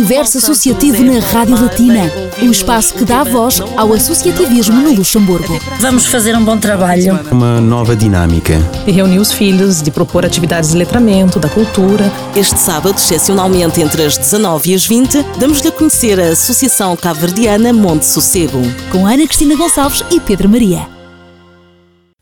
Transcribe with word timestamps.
Universo 0.00 0.38
Associativo 0.38 1.04
na 1.04 1.20
Rádio 1.20 1.60
Latina, 1.60 2.10
um 2.40 2.50
espaço 2.50 2.94
que 2.94 3.04
dá 3.04 3.22
voz 3.22 3.60
ao 3.76 3.92
associativismo 3.92 4.80
no 4.80 4.94
Luxemburgo. 4.94 5.60
Vamos 5.78 6.06
fazer 6.06 6.34
um 6.34 6.42
bom 6.42 6.56
trabalho. 6.56 7.20
Uma 7.30 7.60
nova 7.60 7.94
dinâmica. 7.94 8.58
De 8.86 8.92
reunir 8.92 9.18
os 9.18 9.30
filhos, 9.30 9.82
de 9.82 9.90
propor 9.90 10.24
atividades 10.24 10.70
de 10.70 10.78
letramento, 10.78 11.38
da 11.38 11.50
cultura. 11.50 12.10
Este 12.34 12.58
sábado, 12.58 12.96
excepcionalmente 12.96 13.82
entre 13.82 14.02
as 14.02 14.16
19 14.16 14.70
e 14.70 14.74
as 14.74 14.86
20, 14.86 15.22
damos-lhe 15.38 15.68
a 15.68 15.72
conhecer 15.72 16.18
a 16.18 16.30
Associação 16.30 16.96
Cabo-Verdiana 16.96 17.70
Monte 17.70 18.06
Sossego. 18.06 18.58
Com 18.90 19.06
Ana 19.06 19.26
Cristina 19.26 19.54
Gonçalves 19.54 20.02
e 20.10 20.18
Pedro 20.18 20.48
Maria. 20.48 20.99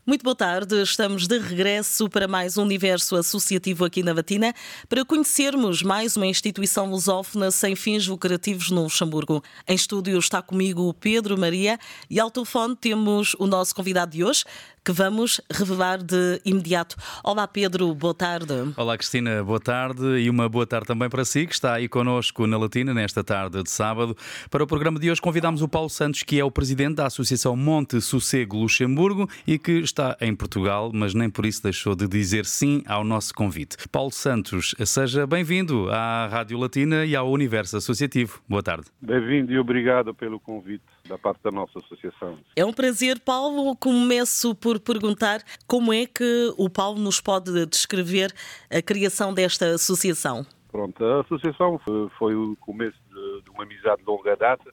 Muito 0.09 0.23
boa 0.23 0.35
tarde, 0.35 0.81
estamos 0.81 1.27
de 1.27 1.37
regresso 1.37 2.09
para 2.09 2.27
mais 2.27 2.57
um 2.57 2.63
universo 2.63 3.15
associativo 3.15 3.85
aqui 3.85 4.01
na 4.01 4.11
Batina 4.11 4.55
para 4.89 5.05
conhecermos 5.05 5.83
mais 5.83 6.17
uma 6.17 6.25
instituição 6.25 6.89
lusófona 6.89 7.51
sem 7.51 7.75
fins 7.75 8.07
lucrativos 8.07 8.71
no 8.71 8.81
Luxemburgo. 8.81 9.43
Em 9.67 9.75
estúdio 9.75 10.17
está 10.17 10.41
comigo 10.41 10.89
o 10.89 10.95
Pedro 10.95 11.37
Maria 11.37 11.77
e 12.09 12.19
ao 12.19 12.31
telefone 12.31 12.75
temos 12.75 13.35
o 13.37 13.45
nosso 13.45 13.75
convidado 13.75 14.13
de 14.13 14.23
hoje, 14.23 14.45
que 14.89 14.93
vamos 14.93 15.39
revelar 15.51 16.01
de 16.01 16.41
imediato. 16.43 16.95
Olá 17.23 17.47
Pedro, 17.47 17.93
boa 17.93 18.15
tarde. 18.15 18.73
Olá 18.75 18.97
Cristina, 18.97 19.43
boa 19.43 19.59
tarde 19.59 20.03
e 20.17 20.27
uma 20.31 20.49
boa 20.49 20.65
tarde 20.65 20.87
também 20.87 21.07
para 21.07 21.23
si, 21.23 21.45
que 21.45 21.53
está 21.53 21.75
aí 21.75 21.87
connosco 21.87 22.47
na 22.47 22.57
Latina 22.57 22.91
nesta 22.91 23.23
tarde 23.23 23.61
de 23.61 23.69
sábado. 23.69 24.17
Para 24.49 24.63
o 24.63 24.67
programa 24.67 24.99
de 24.99 25.11
hoje 25.11 25.21
convidamos 25.21 25.61
o 25.61 25.67
Paulo 25.67 25.91
Santos, 25.91 26.23
que 26.23 26.39
é 26.39 26.43
o 26.43 26.49
presidente 26.49 26.95
da 26.95 27.05
Associação 27.05 27.55
Monte 27.55 28.01
Sossego 28.01 28.57
Luxemburgo 28.57 29.29
e 29.45 29.59
que 29.59 29.73
está 29.73 30.17
em 30.19 30.35
Portugal, 30.35 30.89
mas 30.91 31.13
nem 31.13 31.29
por 31.29 31.45
isso 31.45 31.61
deixou 31.61 31.93
de 31.93 32.07
dizer 32.07 32.43
sim 32.43 32.81
ao 32.87 33.03
nosso 33.03 33.31
convite. 33.35 33.77
Paulo 33.91 34.11
Santos, 34.11 34.73
seja 34.87 35.27
bem-vindo 35.27 35.87
à 35.91 36.25
Rádio 36.25 36.57
Latina 36.57 37.05
e 37.05 37.15
ao 37.15 37.29
Universo 37.29 37.77
Associativo. 37.77 38.41
Boa 38.49 38.63
tarde. 38.63 38.87
Bem-vindo 38.99 39.53
e 39.53 39.59
obrigado 39.59 40.15
pelo 40.15 40.39
convite 40.39 40.81
da 41.09 41.17
parte 41.17 41.41
da 41.43 41.51
nossa 41.51 41.79
associação. 41.79 42.37
É 42.55 42.63
um 42.63 42.71
prazer, 42.71 43.19
Paulo. 43.19 43.75
Começo 43.75 44.55
por 44.55 44.79
perguntar 44.79 45.41
como 45.67 45.91
é 45.91 46.05
que 46.05 46.53
o 46.57 46.69
Paulo 46.69 46.99
nos 46.99 47.19
pode 47.19 47.65
descrever 47.65 48.31
a 48.71 48.81
criação 48.81 49.33
desta 49.33 49.73
associação. 49.73 50.45
Pronto, 50.71 51.03
a 51.03 51.21
associação 51.21 51.81
foi 52.17 52.35
o 52.35 52.55
começo 52.57 52.97
de, 53.43 53.49
uma 53.49 53.63
amizade 53.63 54.01
de 54.01 54.07
longa 54.07 54.35
data. 54.35 54.71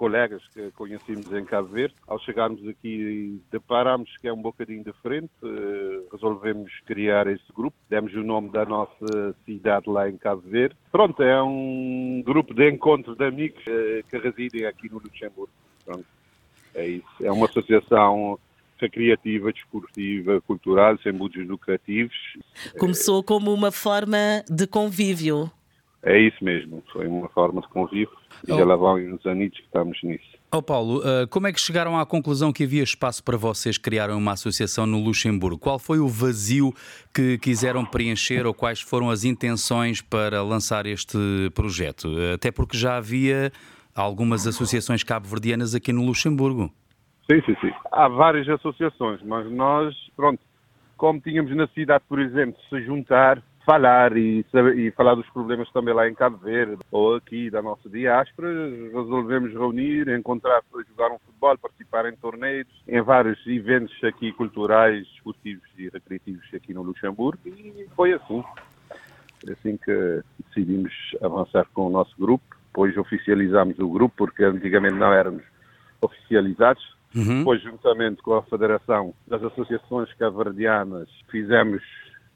Colegas 0.00 0.42
que 0.54 0.70
conhecemos 0.70 1.30
em 1.30 1.44
Cabo 1.44 1.68
Verde. 1.68 1.94
Ao 2.08 2.18
chegarmos 2.18 2.66
aqui, 2.66 3.38
deparámos 3.52 4.08
que 4.16 4.26
é 4.26 4.32
um 4.32 4.40
bocadinho 4.40 4.82
diferente. 4.82 5.30
Eh, 5.44 6.00
resolvemos 6.10 6.72
criar 6.86 7.26
esse 7.26 7.52
grupo. 7.54 7.76
Demos 7.90 8.14
o 8.14 8.22
nome 8.22 8.48
da 8.48 8.64
nossa 8.64 9.36
cidade 9.44 9.90
lá 9.90 10.08
em 10.08 10.16
Cabo 10.16 10.40
Verde. 10.40 10.74
Pronto, 10.90 11.22
é 11.22 11.42
um 11.42 12.22
grupo 12.24 12.54
de 12.54 12.70
encontros 12.70 13.14
de 13.14 13.26
amigos 13.26 13.62
eh, 13.66 14.02
que 14.08 14.16
residem 14.16 14.64
aqui 14.64 14.90
no 14.90 15.02
Luxemburgo. 15.04 15.52
Pronto, 15.84 16.06
é 16.74 16.86
isso. 16.86 17.06
É 17.20 17.30
uma 17.30 17.44
associação 17.44 18.38
recreativa, 18.78 19.52
desportiva, 19.52 20.40
cultural, 20.40 20.96
sem 21.02 21.12
muitos 21.12 21.46
lucrativos. 21.46 22.16
Começou 22.78 23.22
como 23.22 23.52
uma 23.52 23.70
forma 23.70 24.42
de 24.48 24.66
convívio. 24.66 25.52
É 26.02 26.18
isso 26.18 26.42
mesmo, 26.42 26.82
foi 26.92 27.06
uma 27.06 27.28
forma 27.28 27.60
de 27.60 27.68
convívio 27.68 28.10
e 28.48 28.56
já 28.56 28.64
lá 28.64 28.74
vão 28.74 28.94
uns 28.94 29.24
anitos 29.26 29.58
que 29.58 29.66
estamos 29.66 29.98
nisso. 30.02 30.38
Oh 30.50 30.62
Paulo, 30.62 31.00
uh, 31.00 31.28
como 31.28 31.46
é 31.46 31.52
que 31.52 31.60
chegaram 31.60 31.98
à 31.98 32.06
conclusão 32.06 32.52
que 32.52 32.64
havia 32.64 32.82
espaço 32.82 33.22
para 33.22 33.36
vocês 33.36 33.76
criarem 33.76 34.16
uma 34.16 34.32
associação 34.32 34.86
no 34.86 34.98
Luxemburgo? 34.98 35.58
Qual 35.58 35.78
foi 35.78 35.98
o 35.98 36.08
vazio 36.08 36.72
que 37.14 37.36
quiseram 37.38 37.84
preencher 37.84 38.46
ou 38.46 38.54
quais 38.54 38.80
foram 38.80 39.10
as 39.10 39.24
intenções 39.24 40.00
para 40.00 40.42
lançar 40.42 40.86
este 40.86 41.18
projeto? 41.54 42.08
Até 42.34 42.50
porque 42.50 42.78
já 42.78 42.96
havia 42.96 43.52
algumas 43.94 44.46
associações 44.46 45.04
cabo-verdianas 45.04 45.74
aqui 45.74 45.92
no 45.92 46.04
Luxemburgo. 46.04 46.72
Sim, 47.30 47.42
sim, 47.44 47.56
sim. 47.60 47.72
Há 47.92 48.08
várias 48.08 48.48
associações, 48.48 49.20
mas 49.22 49.50
nós, 49.52 49.94
pronto, 50.16 50.40
como 50.96 51.20
tínhamos 51.20 51.54
necessidade, 51.54 52.02
por 52.08 52.18
exemplo, 52.18 52.60
se 52.68 52.82
juntar 52.82 53.42
falar 53.70 54.16
e, 54.16 54.44
e, 54.76 54.90
falar 54.90 55.14
dos 55.14 55.28
problemas 55.30 55.70
também 55.70 55.94
lá 55.94 56.08
em 56.08 56.14
Cabo 56.14 56.38
Verde 56.38 56.78
ou 56.90 57.14
aqui 57.14 57.48
da 57.48 57.62
nossa 57.62 57.88
diáspora, 57.88 58.48
resolvemos 58.92 59.52
reunir, 59.52 60.08
encontrar 60.08 60.60
para 60.68 60.82
jogar 60.82 61.14
um 61.14 61.20
futebol, 61.20 61.56
participar 61.56 62.06
em 62.06 62.16
torneios, 62.16 62.66
em 62.88 63.00
vários 63.00 63.38
eventos 63.46 63.96
aqui 64.02 64.32
culturais, 64.32 65.06
esportivos 65.14 65.68
e 65.78 65.88
recreativos 65.88 66.44
aqui 66.52 66.74
no 66.74 66.82
Luxemburgo 66.82 67.38
e 67.46 67.86
foi 67.94 68.12
assim. 68.12 68.42
Foi 69.40 69.52
assim 69.52 69.76
que 69.76 70.22
decidimos 70.48 70.92
avançar 71.22 71.64
com 71.72 71.86
o 71.86 71.90
nosso 71.90 72.14
grupo, 72.18 72.44
depois 72.66 72.96
oficializamos 72.96 73.78
o 73.78 73.88
grupo, 73.88 74.16
porque 74.16 74.42
antigamente 74.42 74.96
não 74.96 75.12
éramos 75.12 75.44
oficializados, 76.02 76.98
Uhum. 77.12 77.38
Depois, 77.38 77.60
juntamente 77.60 78.22
com 78.22 78.34
a 78.34 78.42
Federação 78.44 79.12
das 79.26 79.42
Associações 79.42 80.12
Caverdianas, 80.14 81.08
fizemos 81.28 81.82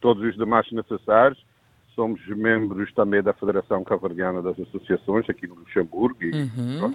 todos 0.04 0.22
os 0.22 0.36
demais 0.36 0.70
necessários. 0.70 1.42
Somos 1.94 2.20
membros 2.28 2.92
também 2.92 3.22
da 3.22 3.32
Federação 3.32 3.82
Caverdiana 3.82 4.42
das 4.42 4.60
Associações 4.60 5.30
aqui 5.30 5.46
no 5.46 5.54
Luxemburgo 5.54 6.22
e, 6.22 6.30
uhum. 6.30 6.94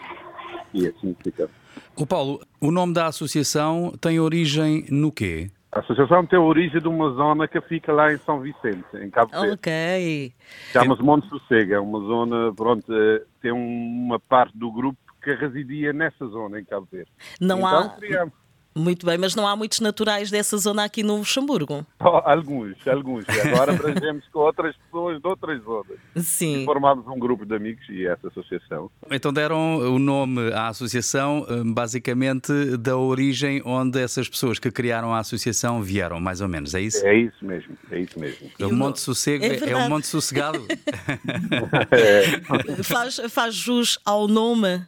e 0.76 0.86
assim 0.86 1.16
fica. 1.24 1.50
O 1.98 2.06
Paulo, 2.06 2.40
o 2.62 2.70
nome 2.70 2.94
da 2.94 3.08
associação 3.08 3.94
tem 4.00 4.20
origem 4.20 4.86
no 4.92 5.12
quê? 5.12 5.50
A 5.72 5.80
associação 5.80 6.24
tem 6.24 6.38
origem 6.38 6.80
de 6.80 6.88
uma 6.88 7.10
zona 7.14 7.48
que 7.48 7.60
fica 7.62 7.92
lá 7.92 8.14
em 8.14 8.18
São 8.18 8.42
Vicente, 8.42 8.86
em 8.96 9.10
Cabo 9.10 9.32
Verde. 9.32 9.54
Ok. 9.54 10.34
Chama-se 10.72 11.02
Monte 11.02 11.28
Sossego, 11.30 11.74
é 11.74 11.80
uma 11.80 12.00
zona, 12.02 12.54
pronto, 12.54 12.94
eh, 12.94 13.24
tem 13.42 13.52
uma 13.52 14.20
parte 14.20 14.56
do 14.56 14.72
grupo 14.72 15.00
que 15.24 15.34
residia 15.34 15.94
nessa 15.94 16.28
zona 16.28 16.60
em 16.60 16.66
Cabo 16.66 16.88
Verde. 16.92 17.12
Não 17.42 17.58
então, 17.58 17.68
há... 17.68 17.90
Criamos 17.90 18.34
muito 18.80 19.06
bem, 19.06 19.18
mas 19.18 19.36
não 19.36 19.48
há 19.48 19.56
muitos 19.56 19.80
naturais 19.80 20.32
dessa 20.32 20.58
zona 20.58 20.86
aqui 20.86 21.04
no 21.04 21.18
Luxemburgo? 21.18 21.86
Oh, 22.00 22.08
alguns, 22.08 22.76
alguns. 22.88 23.26
E 23.28 23.48
agora 23.48 23.74
abrangemos 23.74 24.26
com 24.32 24.40
outras 24.40 24.76
pessoas 24.78 25.22
de 25.22 25.28
outras 25.28 25.62
zonas. 25.64 25.98
Sim. 26.16 26.64
E 26.64 26.66
formamos 26.66 27.06
um 27.08 27.20
grupo 27.20 27.46
de 27.46 27.56
amigos 27.56 27.88
e 27.90 28.06
essa 28.06 28.28
associação. 28.28 28.90
Então 29.12 29.32
deram 29.32 29.80
o 29.94 30.00
nome 30.00 30.52
à 30.54 30.68
associação 30.68 31.46
eh, 31.50 31.62
basicamente 31.66 32.78
da 32.78 32.98
origem 32.98 33.62
onde 33.66 34.00
essas 34.00 34.30
pessoas 34.30 34.60
que 34.60 34.72
criaram 34.72 35.14
a 35.14 35.20
associação 35.20 35.82
vieram, 35.82 36.20
mais 36.20 36.42
ou 36.42 36.48
menos, 36.48 36.74
é 36.74 36.82
isso? 36.82 37.06
É 37.06 37.16
isso 37.16 37.46
mesmo, 37.46 37.78
é 37.92 38.00
isso 38.00 38.20
mesmo. 38.20 38.50
O 38.62 38.74
Monte 38.74 39.00
Sossego 39.00 39.46
é, 39.46 39.72
é 39.72 39.76
um 39.76 39.90
monte 39.90 40.08
sossegado. 40.08 40.66
é. 41.92 42.84
faz, 42.84 43.20
faz 43.30 43.56
jus 43.56 44.00
ao 44.06 44.28
nome 44.28 44.86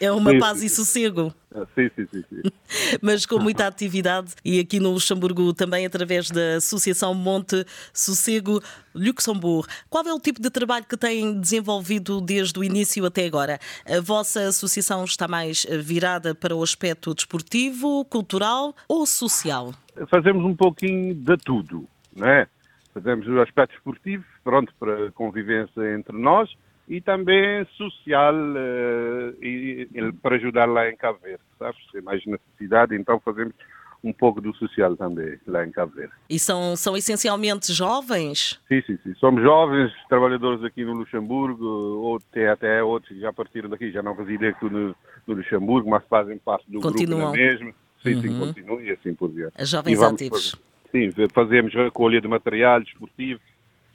é 0.00 0.10
uma 0.10 0.36
paz 0.38 0.62
e 0.62 0.68
sossego. 0.68 1.32
Ah, 1.54 1.66
sim, 1.74 1.90
sim, 1.96 2.06
sim, 2.12 2.24
sim. 2.28 2.42
Mas 3.02 3.26
com 3.26 3.38
muita 3.38 3.66
atividade 3.66 4.34
e 4.44 4.60
aqui 4.60 4.78
no 4.78 4.90
Luxemburgo 4.90 5.52
também 5.52 5.84
através 5.84 6.30
da 6.30 6.56
Associação 6.56 7.12
Monte 7.12 7.64
Sossego 7.92 8.60
Luxemburgo. 8.94 9.66
Qual 9.88 10.06
é 10.06 10.12
o 10.12 10.20
tipo 10.20 10.40
de 10.40 10.48
trabalho 10.48 10.84
que 10.84 10.96
têm 10.96 11.40
desenvolvido 11.40 12.20
desde 12.20 12.58
o 12.58 12.62
início 12.62 13.04
até 13.04 13.26
agora? 13.26 13.58
A 13.84 14.00
vossa 14.00 14.48
associação 14.48 15.04
está 15.04 15.26
mais 15.26 15.66
virada 15.82 16.34
para 16.34 16.54
o 16.54 16.62
aspecto 16.62 17.14
desportivo, 17.14 18.04
cultural 18.04 18.74
ou 18.88 19.04
social? 19.04 19.74
Fazemos 20.08 20.44
um 20.44 20.54
pouquinho 20.54 21.14
de 21.14 21.36
tudo, 21.36 21.88
não 22.14 22.28
é? 22.28 22.46
Fazemos 22.94 23.26
o 23.26 23.40
aspecto 23.40 23.74
esportivo, 23.74 24.24
pronto, 24.42 24.72
para 24.78 25.10
convivência 25.12 25.94
entre 25.94 26.16
nós, 26.16 26.50
e 26.90 27.00
também 27.00 27.64
social 27.76 28.34
uh, 28.34 29.36
e, 29.40 29.88
e, 29.94 30.12
para 30.14 30.34
ajudar 30.34 30.66
lá 30.66 30.90
em 30.90 30.96
Cabo 30.96 31.20
Verde, 31.22 31.40
sabes? 31.56 31.80
Tem 31.92 32.02
mais 32.02 32.20
necessidade, 32.26 32.96
então 32.96 33.20
fazemos 33.20 33.54
um 34.02 34.12
pouco 34.12 34.40
do 34.40 34.52
social 34.56 34.96
também 34.96 35.38
lá 35.46 35.64
em 35.64 35.70
Cabo 35.70 35.94
Verde. 35.94 36.12
E 36.28 36.36
são, 36.36 36.74
são 36.74 36.96
essencialmente 36.96 37.72
jovens? 37.72 38.60
Sim, 38.66 38.82
sim, 38.84 38.98
sim. 39.04 39.14
Somos 39.20 39.40
jovens, 39.40 39.92
trabalhadores 40.08 40.64
aqui 40.64 40.84
no 40.84 40.94
Luxemburgo, 40.94 41.64
ou 41.64 42.18
tem 42.32 42.48
até 42.48 42.82
outros 42.82 43.12
que 43.12 43.20
já 43.20 43.32
partiram 43.32 43.70
daqui, 43.70 43.92
já 43.92 44.02
não 44.02 44.16
residem 44.16 44.48
aqui 44.48 44.64
no, 44.64 44.88
no 45.26 45.34
Luxemburgo, 45.34 45.88
mas 45.88 46.02
fazem 46.06 46.38
parte 46.38 46.68
do 46.68 46.80
Continuam. 46.80 47.32
grupo 47.32 47.36
mesmo. 47.36 47.72
Sim, 48.02 48.14
uhum. 48.14 48.22
sim, 48.22 48.38
continuam 48.40 48.80
e 48.82 48.90
assim 48.90 49.14
por 49.14 49.30
diante. 49.30 49.64
Jovens 49.64 50.02
ativos. 50.02 50.58
Fazer, 50.90 51.12
sim, 51.12 51.28
fazemos 51.32 51.72
recolha 51.72 52.20
de 52.20 52.26
material 52.26 52.82
esportivo, 52.82 53.38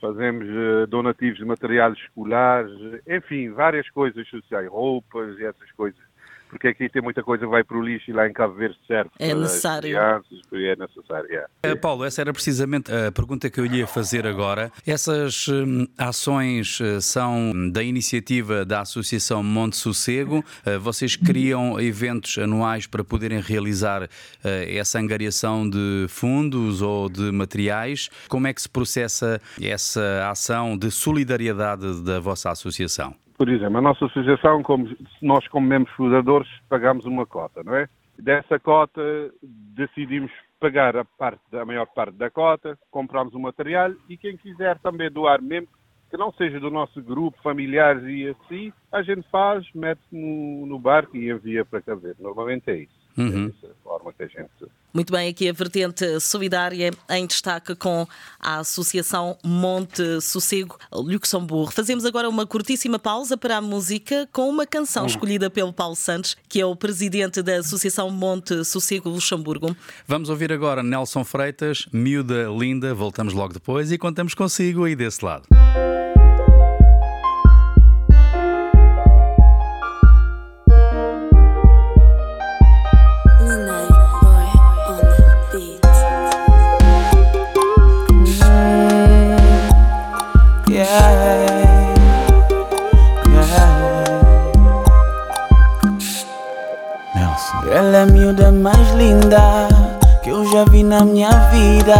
fazemos 0.00 0.46
uh, 0.46 0.86
donativos 0.86 1.38
de 1.38 1.44
materiais 1.44 1.96
escolares, 1.98 2.72
enfim, 3.06 3.50
várias 3.50 3.88
coisas 3.90 4.26
sociais, 4.28 4.68
roupas 4.68 5.38
e 5.38 5.44
essas 5.44 5.70
coisas. 5.72 6.00
Porque 6.48 6.68
aqui 6.68 6.88
tem 6.88 7.02
muita 7.02 7.22
coisa 7.22 7.44
que 7.44 7.50
vai 7.50 7.64
para 7.64 7.76
o 7.76 7.82
lixo 7.82 8.10
e 8.10 8.14
lá 8.14 8.28
em 8.28 8.32
Cabo 8.32 8.54
Verde 8.54 8.76
serve. 8.86 9.10
É 9.18 9.34
necessário. 9.34 9.90
Crianças, 9.90 10.40
é 10.52 10.76
necessário, 10.76 11.46
é. 11.62 11.72
Uh, 11.72 11.76
Paulo, 11.76 12.04
essa 12.04 12.20
era 12.20 12.32
precisamente 12.32 12.90
a 12.92 13.12
pergunta 13.12 13.50
que 13.50 13.60
eu 13.60 13.66
lhe 13.66 13.78
ia 13.78 13.86
fazer 13.86 14.26
agora. 14.26 14.70
Essas 14.86 15.48
hum, 15.48 15.86
ações 15.98 16.80
uh, 16.80 17.00
são 17.00 17.70
da 17.70 17.82
iniciativa 17.82 18.64
da 18.64 18.80
Associação 18.80 19.42
Monte 19.42 19.76
Sossego. 19.76 20.38
Uh, 20.38 20.80
vocês 20.80 21.16
criam 21.16 21.80
eventos 21.80 22.38
anuais 22.38 22.86
para 22.86 23.04
poderem 23.04 23.40
realizar 23.40 24.08
essa 24.42 24.98
angariação 24.98 25.68
de 25.68 26.06
fundos 26.08 26.82
ou 26.82 27.08
de 27.08 27.30
materiais. 27.32 28.08
Como 28.28 28.46
é 28.46 28.54
que 28.54 28.62
se 28.62 28.68
processa 28.68 29.40
essa 29.60 30.28
ação 30.30 30.76
de 30.76 30.90
solidariedade 30.90 32.02
da 32.02 32.20
vossa 32.20 32.50
associação? 32.50 33.14
Por 33.36 33.48
exemplo, 33.48 33.78
a 33.78 33.82
nossa 33.82 34.06
associação, 34.06 34.62
como 34.62 34.88
nós 35.20 35.46
como 35.48 35.66
membros 35.66 35.94
fundadores, 35.94 36.48
pagamos 36.68 37.04
uma 37.04 37.26
cota, 37.26 37.62
não 37.62 37.74
é? 37.74 37.88
Dessa 38.18 38.58
cota 38.58 39.02
decidimos 39.42 40.32
pagar 40.58 40.96
a, 40.96 41.04
parte, 41.04 41.42
a 41.52 41.64
maior 41.64 41.86
parte 41.86 42.16
da 42.16 42.30
cota, 42.30 42.78
compramos 42.90 43.34
o 43.34 43.38
material 43.38 43.92
e 44.08 44.16
quem 44.16 44.38
quiser 44.38 44.78
também 44.78 45.10
doar, 45.10 45.42
mesmo 45.42 45.68
que 46.08 46.16
não 46.16 46.32
seja 46.32 46.58
do 46.58 46.70
nosso 46.70 47.02
grupo, 47.02 47.36
familiares 47.42 48.02
e 48.04 48.28
assim, 48.28 48.72
a 48.90 49.02
gente 49.02 49.28
faz, 49.28 49.66
mete 49.74 50.00
no, 50.10 50.64
no 50.64 50.78
barco 50.78 51.16
e 51.16 51.30
envia 51.30 51.64
para 51.64 51.82
cá 51.82 51.94
ver. 51.94 52.16
Normalmente 52.18 52.70
é 52.70 52.76
isso. 52.76 53.05
Uhum. 53.16 53.52
É 53.62 53.66
forma 53.82 54.12
que 54.12 54.22
a 54.22 54.26
gente. 54.26 54.50
Muito 54.92 55.12
bem, 55.12 55.28
aqui 55.28 55.48
a 55.48 55.52
vertente 55.52 56.18
solidária 56.20 56.90
em 57.10 57.26
destaque 57.26 57.74
com 57.74 58.06
a 58.40 58.58
Associação 58.58 59.36
Monte 59.44 60.20
Sossego 60.22 60.78
Luxemburgo. 60.90 61.70
Fazemos 61.70 62.04
agora 62.04 62.28
uma 62.28 62.46
curtíssima 62.46 62.98
pausa 62.98 63.36
para 63.36 63.58
a 63.58 63.60
música 63.60 64.26
com 64.32 64.48
uma 64.48 64.66
canção 64.66 65.02
uhum. 65.02 65.08
escolhida 65.08 65.50
pelo 65.50 65.72
Paulo 65.72 65.94
Santos, 65.94 66.34
que 66.48 66.60
é 66.60 66.66
o 66.66 66.74
presidente 66.74 67.42
da 67.42 67.58
Associação 67.58 68.10
Monte 68.10 68.64
Sossego 68.64 69.10
Luxemburgo. 69.10 69.76
Vamos 70.06 70.30
ouvir 70.30 70.50
agora 70.50 70.82
Nelson 70.82 71.24
Freitas, 71.24 71.86
Miúda 71.92 72.48
Linda. 72.48 72.94
Voltamos 72.94 73.34
logo 73.34 73.52
depois 73.52 73.92
e 73.92 73.98
contamos 73.98 74.34
consigo 74.34 74.84
aí 74.84 74.96
desse 74.96 75.22
lado. 75.24 75.46
Ela 75.50 76.05
linda 99.26 99.68
que 100.22 100.30
eu 100.30 100.44
já 100.50 100.64
vi 100.64 100.82
na 100.82 101.04
minha 101.04 101.30
vida. 101.50 101.96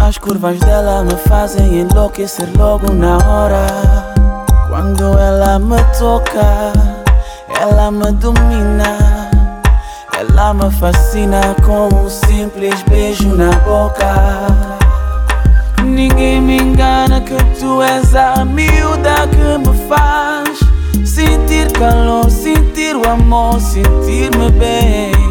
As 0.00 0.16
curvas 0.16 0.58
dela 0.60 1.02
me 1.02 1.16
fazem 1.28 1.80
enlouquecer 1.80 2.48
logo 2.56 2.92
na 2.92 3.18
hora. 3.18 3.66
Quando 4.68 5.18
ela 5.18 5.58
me 5.58 5.76
toca, 5.98 6.72
ela 7.60 7.90
me 7.90 8.12
domina. 8.12 8.96
Ela 10.16 10.54
me 10.54 10.70
fascina 10.70 11.54
com 11.64 11.88
um 11.94 12.08
simples 12.08 12.80
beijo 12.82 13.28
na 13.34 13.50
boca. 13.60 14.46
Ninguém 15.84 16.40
me 16.40 16.58
engana 16.58 17.20
que 17.20 17.36
tu 17.58 17.82
és 17.82 18.14
a 18.14 18.44
miúda 18.44 19.26
que 19.28 19.68
me 19.68 19.88
faz 19.88 20.58
Sentir 21.04 21.72
calor, 21.72 22.30
sentir 22.30 22.94
o 22.94 23.08
amor, 23.08 23.60
sentir-me 23.60 24.50
bem. 24.52 25.27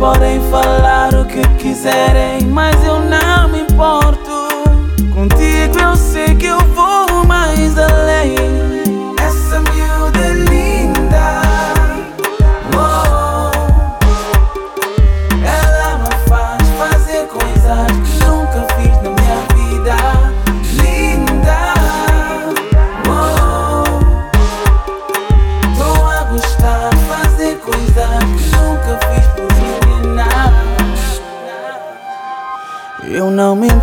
Podem 0.00 0.40
falar 0.50 1.12
o 1.12 1.26
que 1.26 1.42
quiserem, 1.62 2.46
mas 2.46 2.74
eu 2.86 3.00
não 3.00 3.50
me 3.50 3.60
importo. 3.60 4.48
Contigo 5.12 5.78
eu 5.78 5.94
sei 5.94 6.34
que 6.36 6.46
eu 6.46 6.58
vou 6.74 7.26
mais 7.26 7.76
além. 7.76 8.59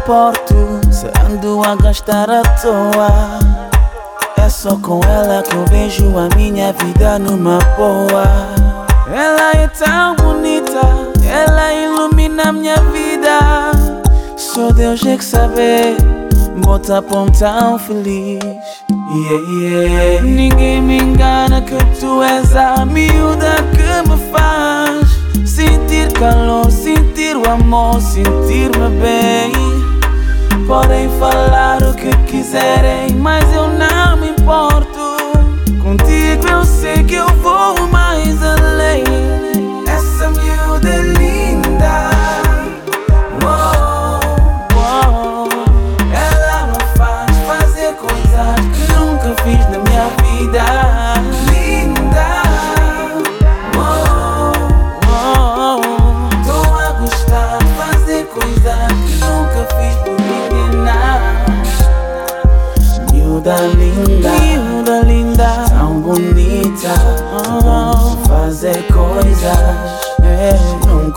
Importo 0.07 0.79
se 0.89 1.05
ando 1.29 1.61
a 1.65 1.75
gastar 1.75 2.29
à 2.29 2.41
toa. 2.61 3.39
É 4.37 4.47
só 4.47 4.77
com 4.77 5.01
ela 5.03 5.43
que 5.43 5.53
eu 5.53 5.65
vejo 5.65 6.17
a 6.17 6.33
minha 6.33 6.71
vida 6.71 7.19
numa 7.19 7.59
boa. 7.75 8.23
Ela 9.13 9.51
é 9.51 9.67
tão 9.67 10.15
bonita, 10.15 10.79
ela 11.29 11.73
ilumina 11.73 12.53
minha 12.53 12.77
vida. 12.93 13.71
Só 14.37 14.71
Deus 14.71 15.05
é 15.05 15.17
que 15.17 15.25
sabe, 15.25 15.97
bota 16.63 17.01
pão 17.01 17.25
tão 17.27 17.77
feliz. 17.77 18.39
Yeah, 18.39 19.61
yeah. 19.61 20.21
Ninguém 20.21 20.81
me 20.81 20.99
engana 20.99 21.61
que 21.61 21.77
tu 21.99 22.23
és 22.23 22.55
a 22.55 22.85
miúda 22.85 23.57
que 23.75 24.09
me 24.09 24.17
faz 24.31 25.47
sentir 25.49 26.13
calor, 26.13 26.71
sentir 26.71 27.35
o 27.35 27.49
amor, 27.49 27.99
sentir-me 27.99 28.89
bem. 29.01 29.76
Podem 30.67 31.09
falar 31.17 31.81
o 31.81 31.95
que 31.95 32.09
quiserem, 32.29 33.15
mas 33.15 33.41
eu 33.53 33.69
não 33.69 33.96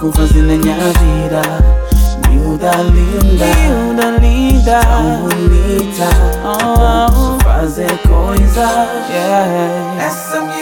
nunca 0.01 0.19
fazer 0.19 0.43
na 0.43 0.57
minha 0.57 0.77
vida. 0.77 1.43
Miúda 2.29 2.71
linda, 2.83 3.45
miúda 3.45 4.11
linda, 4.21 4.81
tão 4.81 5.29
bonita. 5.29 6.09
Oh, 6.45 7.39
fazer 7.43 7.99
coisas, 8.09 9.11
yeah. 9.11 10.05
Essa 10.05 10.41
miúda 10.41 10.60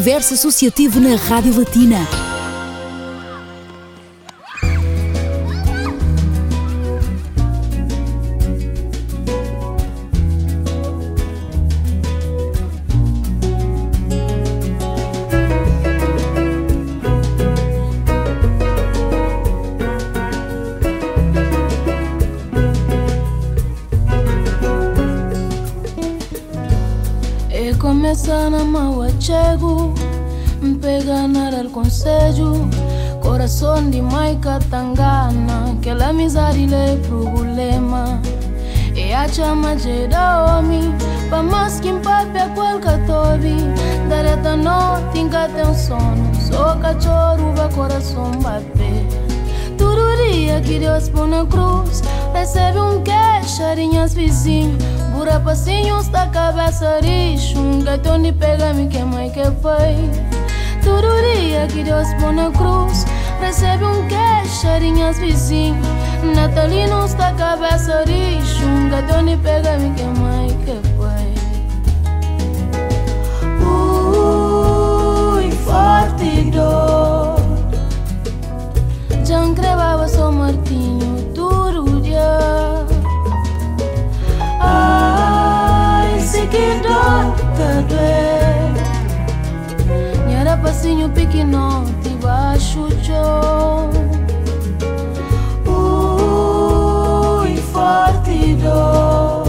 Universo 0.00 0.32
Associativo 0.32 0.98
na 0.98 1.14
Rádio 1.14 1.54
Latina. 1.58 2.29
Recebe 52.50 52.80
um 52.80 53.00
queixo, 53.04 53.62
arinhas 53.62 54.12
vizinho 54.12 54.76
Bura 55.12 55.38
passinhos 55.38 56.08
da 56.08 56.26
cabeça 56.26 56.98
rixo 57.00 57.56
Um 57.56 57.80
gaitão 57.80 58.20
de 58.20 58.32
pega-me 58.32 58.88
que 58.88 58.98
mãe 59.04 59.30
que 59.30 59.44
foi 59.62 59.94
dia 60.80 61.68
que 61.68 61.84
Deus 61.84 62.08
põe 62.20 62.34
na 62.34 62.50
cruz. 62.50 63.06
Recebe 63.40 63.84
um 63.84 64.04
queixo, 64.08 64.66
arinhas 64.66 65.16
vizinho 65.18 65.80
Natalinos 66.34 67.14
da 67.14 67.32
cabeça 67.34 68.02
rixo 68.04 68.64
Um 68.64 68.88
gaitão 68.88 69.24
de 69.24 69.36
pega-me 69.36 69.94
que 69.94 70.02
mãe 70.02 70.48
que 70.64 70.74
foi 70.96 71.30
Ui, 75.38 75.52
forte 75.52 76.50
dor 76.50 76.89
passinho 90.62 91.08
pequenote 91.10 92.10
baixo 92.22 92.88
chão. 93.02 93.90
Ui, 95.66 97.56
forte 97.56 98.54
dor. 98.56 99.44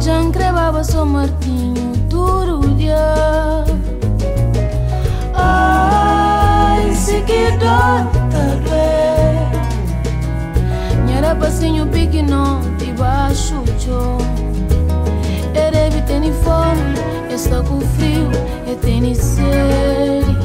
Já 0.00 0.22
encrevava 0.22 0.82
São 0.82 1.04
Martinho 1.04 1.92
todo 2.08 2.74
dia 2.74 3.64
Ai, 5.34 6.90
se 6.94 7.20
que 7.20 7.50
dor 7.58 8.06
que 8.12 8.20
doer 8.68 9.50
Nhara 11.06 11.34
passinho 11.34 11.86
pequenote 11.86 12.92
baixo 12.98 13.62
chão. 13.78 14.18
Deve 15.52 16.02
ter 16.02 16.32
fome, 16.32 16.69
está 17.34 17.62
com 17.62 17.80
frio, 17.80 18.28
e 18.66 18.74
tem 18.76 19.14
sede. 19.14 20.36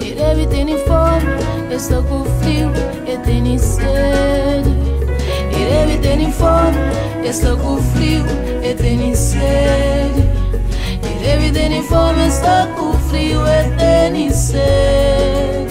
E 0.00 0.14
deve 0.14 0.46
ter 0.46 0.78
fome, 0.86 1.74
está 1.74 2.02
com 2.02 2.24
frio, 2.40 2.70
e 3.06 3.16
tem 3.18 3.58
sede. 3.58 4.70
E 5.50 5.64
deve 5.64 5.98
ter 5.98 6.30
fome, 6.32 6.78
está 7.24 7.56
com 7.56 7.76
frio, 7.76 8.24
e 8.62 8.74
tem 8.74 9.14
sede. 9.14 10.30
E 11.02 11.24
deve 11.24 11.50
ter 11.50 11.82
fome, 11.82 12.26
está 12.26 12.68
com 12.76 12.92
frio, 12.92 13.40
e 13.46 14.10
tem 14.12 14.30
sede. 14.30 15.61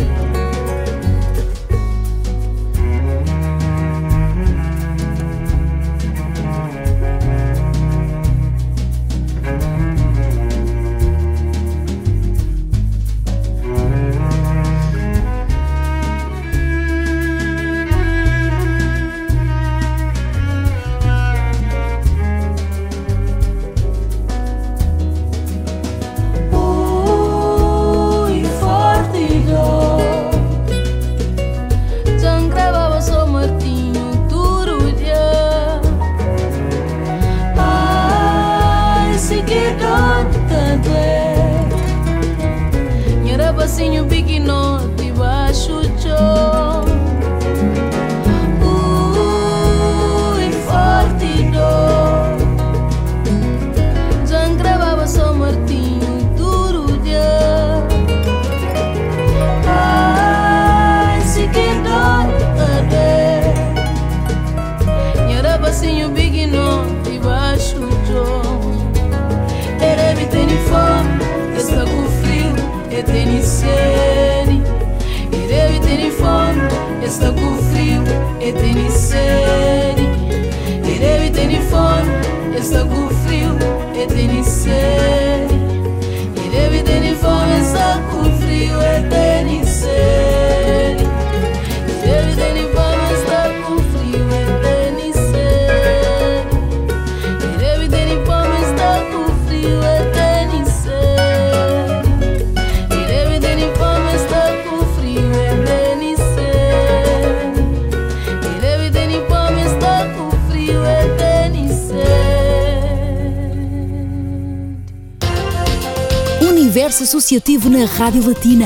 Universo 116.92 117.04
Associativo 117.04 117.70
na 117.70 117.86
Rádio 117.86 118.28
Latina. 118.28 118.66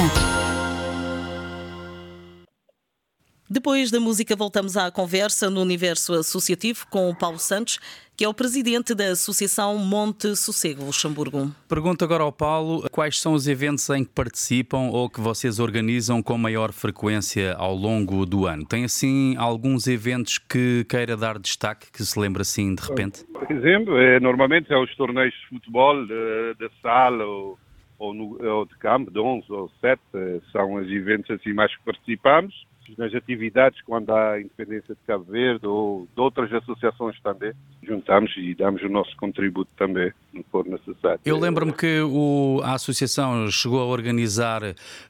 Depois 3.47 3.91
da 3.91 3.99
música, 3.99 4.35
voltamos 4.35 4.75
à 4.75 4.89
conversa 4.89 5.47
no 5.47 5.61
universo 5.61 6.11
associativo 6.13 6.87
com 6.89 7.07
o 7.07 7.15
Paulo 7.15 7.37
Santos, 7.37 7.77
que 8.17 8.25
é 8.25 8.27
o 8.27 8.33
presidente 8.33 8.95
da 8.95 9.11
Associação 9.11 9.77
Monte 9.77 10.35
Sossego, 10.35 10.85
Luxemburgo. 10.85 11.51
Pergunto 11.69 12.03
agora 12.03 12.23
ao 12.23 12.31
Paulo 12.31 12.89
quais 12.89 13.21
são 13.21 13.33
os 13.33 13.47
eventos 13.47 13.87
em 13.91 14.03
que 14.03 14.09
participam 14.09 14.89
ou 14.91 15.07
que 15.07 15.21
vocês 15.21 15.59
organizam 15.59 16.23
com 16.23 16.35
maior 16.35 16.71
frequência 16.71 17.53
ao 17.59 17.75
longo 17.75 18.25
do 18.25 18.47
ano. 18.47 18.65
Tem 18.65 18.85
assim 18.85 19.35
alguns 19.37 19.85
eventos 19.85 20.39
que 20.39 20.83
queira 20.89 21.15
dar 21.15 21.37
destaque, 21.37 21.91
que 21.91 22.03
se 22.03 22.19
lembra 22.19 22.41
assim 22.41 22.73
de 22.73 22.81
repente? 22.81 23.23
Por 23.25 23.51
exemplo, 23.51 23.95
é, 23.99 24.19
normalmente 24.19 24.73
é 24.73 24.77
os 24.77 24.93
torneios 24.95 25.31
de 25.31 25.49
futebol 25.49 26.07
de, 26.07 26.55
de 26.57 26.71
sala 26.81 27.23
ou, 27.23 27.59
ou, 27.97 28.13
no, 28.13 28.37
ou 28.43 28.65
de 28.65 28.75
campo, 28.77 29.09
de 29.11 29.19
11 29.19 29.45
ou 29.51 29.69
7, 29.81 30.01
eh, 30.13 30.39
são 30.51 30.73
os 30.75 30.89
eventos 30.89 31.29
assim 31.31 31.53
mais 31.53 31.75
que 31.75 31.83
participamos. 31.83 32.53
Nas 32.99 33.15
atividades, 33.15 33.81
quando 33.81 34.11
há 34.13 34.39
independência 34.39 34.93
de 34.93 35.01
Cabo 35.07 35.23
Verde 35.23 35.65
ou 35.65 36.07
de 36.15 36.21
outras 36.21 36.53
associações 36.53 37.19
também, 37.21 37.51
juntamos 37.81 38.31
e 38.37 38.53
damos 38.53 38.83
o 38.83 38.87
nosso 38.89 39.17
contributo 39.17 39.71
também, 39.75 40.13
no 40.31 40.43
for 40.51 40.63
necessário. 40.67 41.19
Eu 41.25 41.35
lembro-me 41.39 41.73
que 41.73 42.01
o- 42.01 42.61
a 42.63 42.75
associação 42.75 43.49
chegou 43.49 43.79
a 43.81 43.85
organizar 43.85 44.61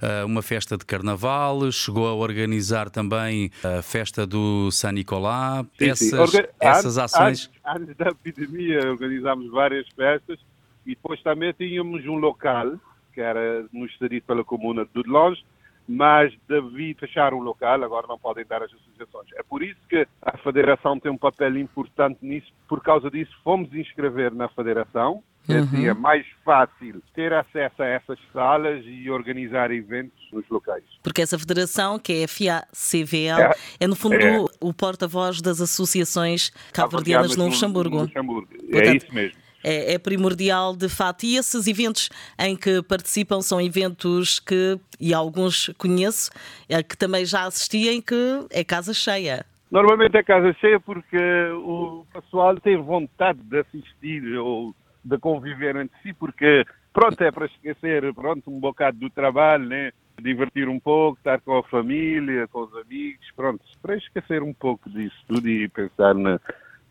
ah, 0.01 0.25
uma 0.25 0.41
festa 0.41 0.77
de 0.77 0.85
carnaval, 0.85 1.69
chegou 1.69 2.07
a 2.07 2.13
organizar 2.13 2.89
também 2.89 3.51
a 3.61 3.81
festa 3.81 4.25
do 4.25 4.71
San 4.71 4.93
Nicolás. 4.93 5.65
Sim, 5.77 5.89
essas, 5.89 6.29
sim. 6.31 6.37
Essas 6.61 6.97
antes- 6.97 7.13
ações. 7.13 7.51
Antes, 7.65 7.81
antes 7.89 7.95
da 7.97 8.07
epidemia 8.09 8.89
organizámos 8.89 9.51
várias 9.51 9.85
festas 9.89 10.39
e 10.85 10.89
depois 10.89 11.21
também 11.23 11.53
tínhamos 11.53 12.05
um 12.05 12.15
local 12.15 12.73
que 13.13 13.21
era 13.21 13.65
nos 13.71 13.97
cedido 13.97 14.25
pela 14.25 14.43
comuna 14.43 14.85
de 14.93 15.01
Longe, 15.09 15.43
mas 15.87 16.33
devido 16.49 16.99
fechar 16.99 17.33
um 17.33 17.39
local, 17.39 17.81
agora 17.83 18.07
não 18.07 18.19
podem 18.19 18.45
dar 18.45 18.61
as 18.61 18.71
associações. 18.73 19.27
É 19.35 19.43
por 19.43 19.63
isso 19.63 19.79
que 19.87 20.05
a 20.21 20.37
Federação 20.39 20.99
tem 20.99 21.11
um 21.11 21.17
papel 21.17 21.57
importante 21.57 22.17
nisso. 22.21 22.47
Por 22.67 22.81
causa 22.81 23.09
disso, 23.09 23.31
fomos 23.43 23.73
inscrever 23.73 24.33
na 24.33 24.49
Federação 24.49 25.23
É, 25.47 25.57
assim, 25.59 25.87
é 25.87 25.93
mais 25.93 26.25
fácil 26.43 27.03
ter 27.13 27.31
acesso 27.31 27.83
a 27.83 27.85
essas 27.85 28.17
salas 28.33 28.83
e 28.83 29.09
organizar 29.11 29.69
eventos 29.71 30.17
nos 30.33 30.43
locais. 30.49 30.83
Porque 31.03 31.21
essa 31.21 31.37
federação, 31.37 31.99
que 31.99 32.13
é 32.13 32.23
a 32.23 32.27
FIA-CVL, 32.27 33.41
É. 33.41 33.51
é, 33.81 33.87
no 33.87 33.95
fundo 33.95 34.15
É. 34.15 34.39
o, 34.39 34.49
o 34.59 34.73
porta-voz 34.73 35.41
das 35.43 35.61
associações 35.61 36.49
cabo-verdianas 36.73 37.35
no 37.37 37.45
Luxemburgo. 37.45 37.97
No 37.97 38.01
Luxemburgo. 38.05 38.47
É 38.53 38.71
Portanto, 38.71 39.03
isso 39.03 39.13
mesmo. 39.13 39.44
É, 39.67 39.95
é 39.95 39.97
primordial, 39.97 40.75
de 40.75 40.87
fato. 40.87 41.25
E 41.25 41.37
esses 41.37 41.65
eventos 41.65 42.09
em 42.37 42.55
que 42.55 42.83
participam 42.83 43.41
são 43.41 43.59
eventos 43.59 44.39
que, 44.39 44.79
e 44.99 45.11
alguns 45.11 45.69
conheço, 45.77 46.29
é, 46.69 46.83
que 46.83 46.95
também 46.95 47.25
já 47.25 47.45
assisti, 47.45 47.89
em 47.89 47.99
que 47.99 48.45
é 48.51 48.63
casa 48.63 48.93
cheia. 48.93 49.43
Normalmente 49.71 50.15
é 50.15 50.23
casa 50.23 50.53
cheia 50.61 50.79
porque 50.79 51.17
o 51.63 52.05
pessoal 52.13 52.55
tem 52.59 52.77
vontade 52.77 53.39
de 53.41 53.59
assistir 53.59 54.37
ou 54.37 54.75
de 55.03 55.17
conviver 55.17 55.75
entre 55.77 55.97
si, 56.03 56.13
porque 56.13 56.63
pronto, 56.93 57.19
é 57.23 57.31
para 57.31 57.47
esquecer 57.47 58.13
pronto, 58.13 58.51
um 58.51 58.59
bocado 58.59 58.99
do 58.99 59.09
trabalho, 59.09 59.65
né? 59.67 59.91
divertir 60.21 60.69
um 60.69 60.79
pouco, 60.79 61.17
estar 61.17 61.41
com 61.41 61.57
a 61.57 61.63
família, 61.63 62.47
com 62.47 62.61
os 62.61 62.75
amigos, 62.77 63.25
pronto, 63.35 63.63
para 63.81 63.97
esquecer 63.97 64.41
um 64.41 64.53
pouco 64.53 64.89
disso 64.89 65.15
tudo 65.27 65.47
e 65.49 65.67
pensar 65.67 66.13
na, 66.13 66.39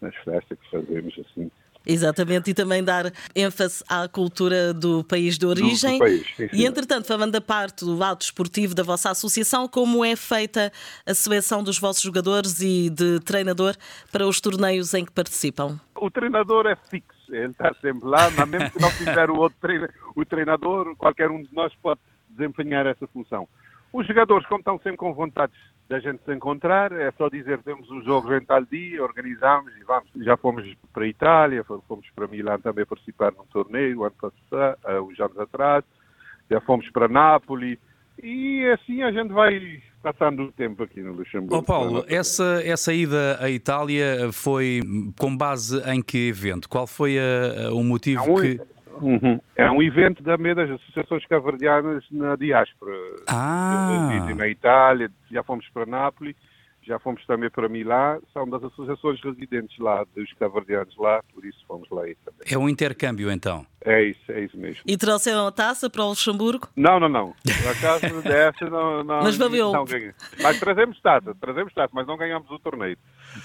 nas 0.00 0.14
festas 0.16 0.58
que 0.58 0.70
fazemos 0.70 1.14
assim. 1.18 1.50
Exatamente, 1.86 2.50
e 2.50 2.54
também 2.54 2.82
dar 2.82 3.12
ênfase 3.34 3.84
à 3.88 4.08
cultura 4.08 4.72
do 4.72 5.04
país 5.04 5.36
de 5.38 5.46
origem. 5.46 5.98
país, 5.98 6.26
sim, 6.36 6.48
sim. 6.48 6.56
E 6.56 6.64
entretanto, 6.64 7.06
falando 7.06 7.32
da 7.32 7.40
parte 7.40 7.84
do 7.84 7.96
lado 7.96 8.22
esportivo 8.22 8.74
da 8.74 8.82
vossa 8.82 9.10
associação, 9.10 9.68
como 9.68 10.04
é 10.04 10.16
feita 10.16 10.72
a 11.06 11.14
seleção 11.14 11.62
dos 11.62 11.78
vossos 11.78 12.02
jogadores 12.02 12.60
e 12.60 12.88
de 12.90 13.20
treinador 13.20 13.76
para 14.10 14.26
os 14.26 14.40
torneios 14.40 14.94
em 14.94 15.04
que 15.04 15.12
participam? 15.12 15.78
O 15.96 16.10
treinador 16.10 16.66
é 16.66 16.76
fixo, 16.90 17.34
ele 17.34 17.52
está 17.52 17.74
sempre 17.80 18.08
lá, 18.08 18.30
mas 18.30 18.48
mesmo 18.48 18.70
que 18.70 18.80
não 18.80 18.90
tiver 18.90 19.30
o 19.30 19.36
outro 19.36 19.58
treina, 19.60 19.88
o 20.14 20.24
treinador, 20.24 20.96
qualquer 20.96 21.30
um 21.30 21.42
de 21.42 21.52
nós 21.52 21.72
pode 21.82 22.00
desempenhar 22.30 22.86
essa 22.86 23.06
função. 23.06 23.48
Os 23.92 24.06
jogadores, 24.06 24.46
como 24.48 24.58
estão 24.58 24.76
sempre 24.78 24.96
com 24.96 25.12
vontade 25.14 25.52
da 25.88 25.98
gente 26.00 26.22
se 26.24 26.32
encontrar, 26.34 26.92
é 26.92 27.12
só 27.12 27.28
dizer 27.28 27.58
temos 27.62 27.90
um 27.90 28.02
jogo 28.02 28.34
em 28.34 28.44
tal 28.44 28.64
dia, 28.64 29.02
organizamos 29.02 29.70
e 29.76 29.84
vamos. 29.84 30.08
Já 30.16 30.36
fomos 30.36 30.64
para 30.92 31.04
a 31.04 31.08
Itália, 31.08 31.64
fomos 31.64 32.06
para 32.14 32.26
Milão 32.26 32.58
também 32.60 32.86
participar 32.86 33.32
num 33.32 33.44
torneio 33.52 34.02
ano 34.02 34.14
passado, 34.20 34.78
há 34.84 35.00
uns 35.02 35.20
anos 35.20 35.38
atrás, 35.38 35.84
já 36.50 36.60
fomos 36.62 36.88
para 36.90 37.06
Nápoles 37.08 37.78
e 38.22 38.64
assim 38.72 39.02
a 39.02 39.12
gente 39.12 39.32
vai 39.32 39.82
passando 40.02 40.44
o 40.44 40.52
tempo 40.52 40.82
aqui 40.82 41.00
no 41.02 41.12
Luxemburgo. 41.12 41.56
Ó 41.56 41.62
Paulo, 41.62 42.04
essa, 42.08 42.62
essa 42.64 42.92
ida 42.92 43.38
à 43.40 43.50
Itália 43.50 44.30
foi 44.32 44.80
com 45.18 45.34
base 45.36 45.82
em 45.90 46.02
que 46.02 46.28
evento? 46.28 46.68
Qual 46.68 46.86
foi 46.86 47.18
a- 47.18 47.68
a- 47.68 47.74
o 47.74 47.82
motivo 47.84 48.22
que. 48.40 48.60
Uhum. 49.00 49.40
é 49.56 49.70
um 49.70 49.82
evento 49.82 50.22
da 50.22 50.36
meia 50.36 50.54
das 50.54 50.70
associações 50.70 51.26
caverdianas 51.26 52.04
na 52.10 52.36
diáspora. 52.36 52.92
Ah! 53.28 54.34
Na 54.36 54.48
Itália, 54.48 55.10
já 55.30 55.42
fomos 55.42 55.68
para 55.70 55.86
Nápoles, 55.86 56.36
já 56.86 56.98
fomos 56.98 57.24
também 57.26 57.50
para 57.50 57.68
Milão, 57.68 58.20
são 58.32 58.48
das 58.48 58.62
associações 58.64 59.20
residentes 59.22 59.78
lá, 59.78 60.04
dos 60.14 60.32
caverdianos 60.34 60.94
lá, 60.96 61.22
por 61.32 61.44
isso 61.44 61.58
fomos 61.66 61.88
lá 61.90 62.02
aí 62.02 62.14
também. 62.24 62.40
É 62.50 62.58
um 62.58 62.68
intercâmbio 62.68 63.30
então. 63.30 63.66
É 63.84 64.02
isso, 64.02 64.20
é 64.30 64.40
isso 64.40 64.56
mesmo. 64.56 64.82
E 64.86 64.96
trouxeram 64.96 65.46
a 65.46 65.52
taça 65.52 65.90
para 65.90 66.02
o 66.02 66.08
Luxemburgo? 66.08 66.68
Não, 66.74 66.98
não, 66.98 67.08
não. 67.08 67.34
Por 67.44 67.68
acaso 67.70 68.20
dessa 68.22 68.64
não, 68.70 69.04
não, 69.04 69.22
Mas 69.22 69.36
valeu. 69.36 69.72
não 69.72 69.84
ganhei. 69.84 70.12
Mas 70.42 70.58
trazemos 70.58 71.00
taça, 71.00 71.34
trazemos 71.40 71.72
taça, 71.74 71.90
mas 71.92 72.06
não 72.06 72.16
ganhamos 72.16 72.50
o 72.50 72.58
torneio. 72.58 72.96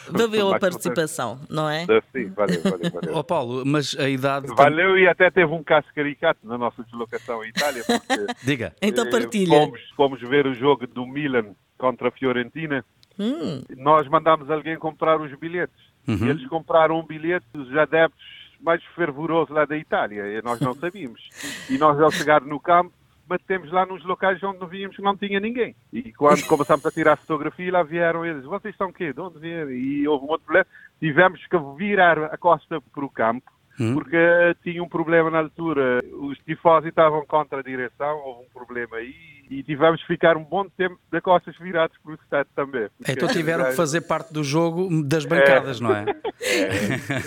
Valeu 0.10 0.53
a 0.53 0.60
participação, 0.60 1.39
não 1.50 1.69
é? 1.69 1.86
Sim, 2.13 2.27
valeu, 2.29 2.62
valeu, 2.62 2.91
valeu. 2.91 3.15
Ó 3.15 3.24
Paulo, 3.24 3.63
mas 3.65 3.98
a 3.98 4.08
idade. 4.10 4.48
Valeu 4.55 4.98
e 4.98 5.08
até 5.08 5.29
teve 5.29 5.51
um 5.51 5.63
caso 5.63 5.88
caricato 5.93 6.39
na 6.48 6.58
nossa 6.58 6.84
deslocação 6.84 7.41
à 7.41 7.48
Itália, 7.48 7.84
porque 7.86 8.34
Diga. 8.43 8.74
Então 8.81 9.05
eh, 9.08 9.12
partilha. 9.12 9.58
Fomos, 9.58 9.81
fomos 9.96 10.22
ver 10.22 10.48
o 10.48 10.53
jogo 10.53 10.88
do 10.88 11.05
Milan 11.05 11.53
contra 11.77 12.10
a 12.10 12.12
Fiorentina. 12.12 12.86
Hum, 13.19 13.61
Nós 13.77 14.07
mandámos 14.07 14.49
alguém 14.49 14.77
comprar 14.77 15.19
os 15.19 15.33
bilhetes. 15.38 15.75
Uhum. 16.07 16.25
E 16.25 16.29
eles 16.29 16.47
compraram 16.47 16.99
um 16.99 17.05
bilhete 17.05 17.45
dos 17.53 17.75
adeptos 17.75 18.23
mais 18.61 18.83
fervorosos 18.95 19.53
lá 19.53 19.65
da 19.65 19.77
Itália. 19.77 20.23
E 20.27 20.41
nós 20.41 20.59
não 20.59 20.73
sabíamos. 20.79 21.29
E 21.69 21.77
nós, 21.77 21.99
ao 21.99 22.11
chegar 22.11 22.41
no 22.41 22.59
campo, 22.59 22.93
batemos 23.27 23.71
lá 23.71 23.86
nos 23.86 24.03
locais 24.03 24.41
onde 24.41 24.60
não 24.60 24.67
víamos 24.67 24.95
que 24.95 25.01
não 25.01 25.15
tinha 25.15 25.39
ninguém. 25.39 25.75
E 25.93 26.12
quando 26.13 26.43
começamos 26.47 26.86
a 26.86 26.91
tirar 26.91 27.17
fotografia, 27.17 27.71
lá 27.71 27.84
vieram 27.84 28.25
eles. 28.25 28.43
Vocês 28.43 28.73
estão 28.73 28.89
o 28.89 28.93
quê? 28.93 29.13
De 29.13 29.19
onde 29.21 29.38
vieram? 29.38 29.71
E 29.71 30.08
houve 30.08 30.25
um 30.25 30.29
outro 30.29 30.45
problema. 30.45 30.67
Tivemos 30.99 31.45
que 31.45 31.58
virar 31.77 32.23
a 32.23 32.38
costa 32.38 32.82
para 32.82 33.05
o 33.05 33.10
campo. 33.10 33.51
Hum. 33.79 33.93
Porque 33.93 34.17
tinha 34.62 34.84
um 34.84 34.89
problema 34.89 35.29
na 35.29 35.39
altura. 35.39 36.03
Os 36.13 36.38
tifosi 36.39 36.89
estavam 36.89 37.25
contra 37.25 37.60
a 37.60 37.63
direção, 37.63 38.17
houve 38.17 38.45
um 38.45 38.49
problema 38.53 38.97
aí 38.97 39.38
e 39.49 39.63
tivemos 39.63 39.99
que 40.01 40.07
ficar 40.07 40.38
um 40.38 40.43
bom 40.43 40.69
tempo 40.69 40.99
de 41.12 41.19
costas 41.21 41.57
virados 41.57 41.97
para 42.03 42.12
o 42.12 42.15
estádio 42.15 42.51
também. 42.55 42.88
Então 43.07 43.27
tiveram 43.29 43.65
que 43.65 43.73
fazer 43.73 44.01
parte 44.01 44.31
do 44.31 44.43
jogo 44.43 45.03
das 45.03 45.25
bancadas, 45.25 45.79
não 45.79 45.93
é? 45.93 46.05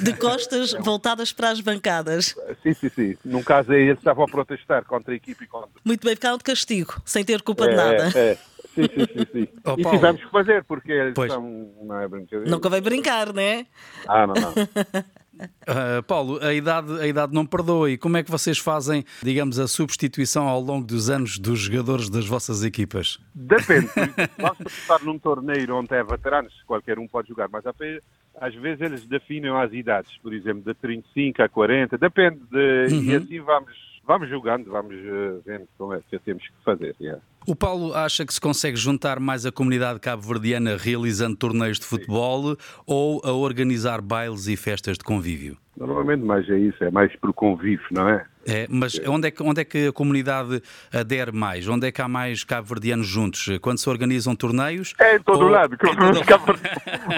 de 0.01 0.17
costas 0.17 0.73
voltadas 0.73 1.33
para 1.33 1.51
as 1.51 1.61
bancadas. 1.61 2.37
Sim, 2.63 2.75
sim, 2.75 2.89
sim. 2.89 3.17
Num 3.25 3.43
caso 3.43 3.73
aí 3.73 3.83
eles 3.83 3.99
estavam 3.99 4.25
a 4.25 4.29
protestar 4.29 4.85
contra 4.85 5.13
a 5.13 5.17
equipe 5.17 5.45
e 5.45 5.47
contra. 5.47 5.71
Muito 5.85 6.07
bem, 6.07 6.15
ficaram 6.15 6.39
de 6.39 6.45
castigo, 6.45 7.03
sem 7.05 7.25
ter 7.25 7.43
culpa 7.43 7.69
de 7.69 7.75
nada. 7.75 8.09
É, 8.15 8.33
é. 8.33 8.39
Sim, 8.75 8.85
sim, 8.85 9.07
sim, 9.13 9.27
sim. 9.33 9.49
Oh, 9.65 9.75
e 9.77 9.85
tivemos 9.85 10.25
que 10.25 10.31
fazer, 10.31 10.65
porque 10.65 10.91
eles 10.93 11.15
Pois. 11.15 11.31
são. 11.31 11.43
Não 11.83 12.01
é 12.01 12.09
brincadeira. 12.09 12.51
Nunca 12.51 12.69
vai 12.69 12.81
brincar, 12.81 13.33
não 13.33 13.43
é? 13.43 13.67
Ah, 14.09 14.27
não, 14.27 14.35
não. 14.35 14.55
Ah, 15.67 16.03
Paulo, 16.07 16.39
a 16.43 16.53
idade, 16.53 17.01
a 17.01 17.07
idade 17.07 17.33
não 17.35 17.47
perdoa. 17.47 17.91
E 17.91 17.97
como 17.99 18.17
é 18.17 18.23
que 18.23 18.31
vocês 18.31 18.59
fazem, 18.59 19.05
digamos, 19.23 19.59
a 19.59 19.67
substituição 19.69 20.49
ao 20.49 20.61
longo 20.61 20.87
dos 20.87 21.09
anos 21.11 21.39
dos 21.39 21.61
jogadores 21.61 22.09
das 22.09 22.27
vossas 22.27 22.65
equipas? 22.65 23.19
Depende. 23.35 23.89
Vamos 24.39 24.59
participar 24.59 25.01
num 25.03 25.19
torneio 25.19 25.77
onde 25.77 25.95
é 25.95 26.03
veteranos, 26.03 26.53
qualquer 26.67 26.99
um 26.99 27.07
pode 27.07 27.29
jogar, 27.29 27.49
mas 27.49 27.65
às 27.67 28.55
vezes 28.55 28.81
eles 28.81 29.07
definem 29.07 29.51
as 29.57 29.73
idades, 29.73 30.17
por 30.23 30.33
exemplo, 30.33 30.63
de 30.63 30.75
35 30.75 31.43
a 31.43 31.49
40, 31.49 31.99
depende. 31.99 32.41
De, 32.51 32.87
E 32.89 33.15
assim 33.15 33.41
vamos, 33.41 33.73
vamos 34.05 34.29
jogando, 34.29 34.71
vamos 34.71 34.95
eh, 34.95 35.41
vendo 35.45 35.69
como 35.77 35.95
é 35.95 36.01
que 36.09 36.19
temos 36.19 36.43
que 36.43 36.65
fazer. 36.65 36.95
yeah. 37.01 37.21
O 37.47 37.57
Paulo 37.57 37.95
acha 37.95 38.25
que 38.25 38.33
se 38.33 38.41
consegue 38.41 38.77
juntar 38.77 39.19
mais 39.19 39.45
a 39.45 39.51
comunidade 39.53 39.99
cabo-verdiana 39.99 40.77
realizando 40.77 41.37
torneios 41.37 41.79
de 41.79 41.87
futebol 41.87 42.57
ou 42.87 43.21
a 43.25 43.33
organizar 43.33 44.01
bailes 44.01 44.47
e 44.47 44.57
festas 44.57 44.97
de 44.97 45.05
convívio? 45.05 45.57
Normalmente 45.77 46.23
mais 46.23 46.49
é 46.49 46.59
isso, 46.59 46.85
é 46.85 46.91
mais 46.91 47.15
por 47.17 47.33
convívio, 47.33 47.87
não 47.91 48.09
é? 48.09 48.25
É, 48.47 48.67
mas 48.69 49.01
onde 49.07 49.29
é, 49.29 49.31
que, 49.31 49.43
onde 49.43 49.61
é 49.61 49.65
que 49.65 49.87
a 49.87 49.93
comunidade 49.93 50.61
adere 50.93 51.33
mais? 51.33 51.67
Onde 51.69 51.87
é 51.87 51.93
que 51.93 52.03
há 52.03 52.09
mais 52.09 52.45
cabo-verdianos 52.45 53.07
juntos? 53.07 53.49
Quando 53.61 53.79
se 53.79 53.89
organizam 53.89 54.35
torneios? 54.37 54.95
É 55.01 55.17
em 55.17 55.23
todo 55.23 55.45
Ou- 55.45 55.49
lado. 55.51 55.75
Em 55.75 55.79
todo- 55.79 56.19
o 56.21 56.25
Cabo- 56.27 56.55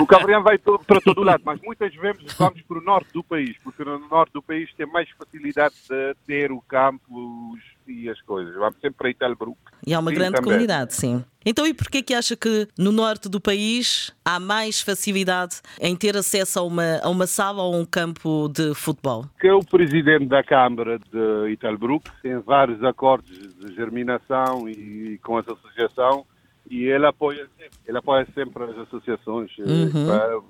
O 0.02 0.06
Cabriano 0.06 0.44
vai 0.44 0.56
para 0.58 1.00
todo 1.00 1.22
lado, 1.22 1.42
mas 1.44 1.60
muitas 1.62 1.94
vezes 1.94 2.22
vamos 2.38 2.62
para 2.62 2.78
o 2.78 2.82
norte 2.82 3.08
do 3.12 3.24
país, 3.24 3.56
porque 3.64 3.84
no 3.84 3.98
norte 4.08 4.32
do 4.32 4.42
país 4.42 4.70
tem 4.76 4.86
mais 4.86 5.08
facilidade 5.18 5.74
de 5.88 6.14
ter 6.26 6.52
o 6.52 6.60
campo 6.62 7.52
os- 7.52 7.73
e 7.86 8.08
as 8.08 8.20
coisas. 8.22 8.54
Vamos 8.54 8.74
sempre 8.80 8.94
para 8.98 9.10
Italbrook. 9.10 9.58
E 9.86 9.92
há 9.94 9.98
uma 10.00 10.10
Sim, 10.10 10.16
grande 10.16 10.32
também. 10.32 10.44
comunidade, 10.50 10.94
sim. 10.94 11.24
Então, 11.46 11.66
e 11.66 11.74
porquê 11.74 12.02
que 12.02 12.14
acha 12.14 12.34
que 12.36 12.66
no 12.78 12.90
norte 12.90 13.28
do 13.28 13.38
país 13.40 14.10
há 14.24 14.40
mais 14.40 14.80
facilidade 14.80 15.56
em 15.80 15.94
ter 15.94 16.16
acesso 16.16 16.58
a 16.58 16.62
uma, 16.62 16.98
a 17.02 17.08
uma 17.10 17.26
sala 17.26 17.62
ou 17.62 17.74
a 17.74 17.76
um 17.78 17.84
campo 17.84 18.48
de 18.48 18.74
futebol? 18.74 19.26
Que 19.38 19.48
é 19.48 19.52
o 19.52 19.62
presidente 19.62 20.26
da 20.26 20.42
Câmara 20.42 20.98
de 20.98 21.50
Italbrook, 21.52 22.10
tem 22.22 22.38
vários 22.38 22.82
acordos 22.82 23.30
de 23.58 23.74
germinação 23.74 24.68
e 24.68 25.18
com 25.22 25.38
essa 25.38 25.52
associação 25.52 26.24
e 26.70 26.84
ele 26.84 27.04
apoia 27.06 27.46
sempre, 27.58 27.78
ele 27.86 27.98
apoia 27.98 28.26
sempre 28.34 28.64
as 28.64 28.78
associações 28.78 29.50
eh, 29.58 29.62
Uhum. 29.62 30.06
para- 30.06 30.40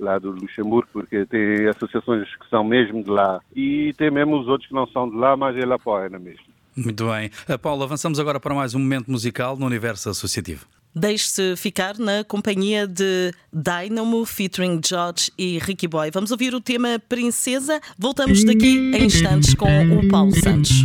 lá 0.00 0.18
do 0.18 0.32
Luxemburgo, 0.32 0.88
porque 0.92 1.24
tem 1.26 1.68
associações 1.68 2.28
que 2.36 2.48
são 2.50 2.64
mesmo 2.64 3.04
de 3.04 3.10
lá 3.10 3.40
e 3.54 3.92
tem 3.96 4.10
mesmo 4.10 4.36
os 4.40 4.48
outros 4.48 4.66
que 4.68 4.74
não 4.74 4.86
são 4.88 5.08
de 5.08 5.14
lá, 5.16 5.36
mas 5.36 5.56
ele 5.56 5.72
apoia 5.72 6.08
na 6.08 6.18
mesma. 6.18 6.42
Muito 6.76 7.06
bem. 7.06 7.30
Ah, 7.48 7.58
Paulo, 7.58 7.82
avançamos 7.82 8.18
agora 8.18 8.40
para 8.40 8.54
mais 8.54 8.74
um 8.74 8.78
momento 8.78 9.10
musical 9.10 9.56
no 9.56 9.66
universo 9.66 10.08
associativo. 10.08 10.66
Deixe-se 10.94 11.56
ficar 11.56 11.98
na 11.98 12.22
companhia 12.22 12.86
de 12.86 13.32
Dynamo 13.50 14.26
featuring 14.26 14.78
George 14.84 15.32
e 15.38 15.58
Ricky 15.58 15.88
Boy. 15.88 16.10
Vamos 16.10 16.30
ouvir 16.30 16.54
o 16.54 16.60
tema 16.60 17.00
Princesa. 17.08 17.80
Voltamos 17.98 18.44
daqui 18.44 18.92
a 18.94 18.98
instantes 18.98 19.54
com 19.54 19.98
o 19.98 20.08
Paulo 20.08 20.32
Santos. 20.38 20.82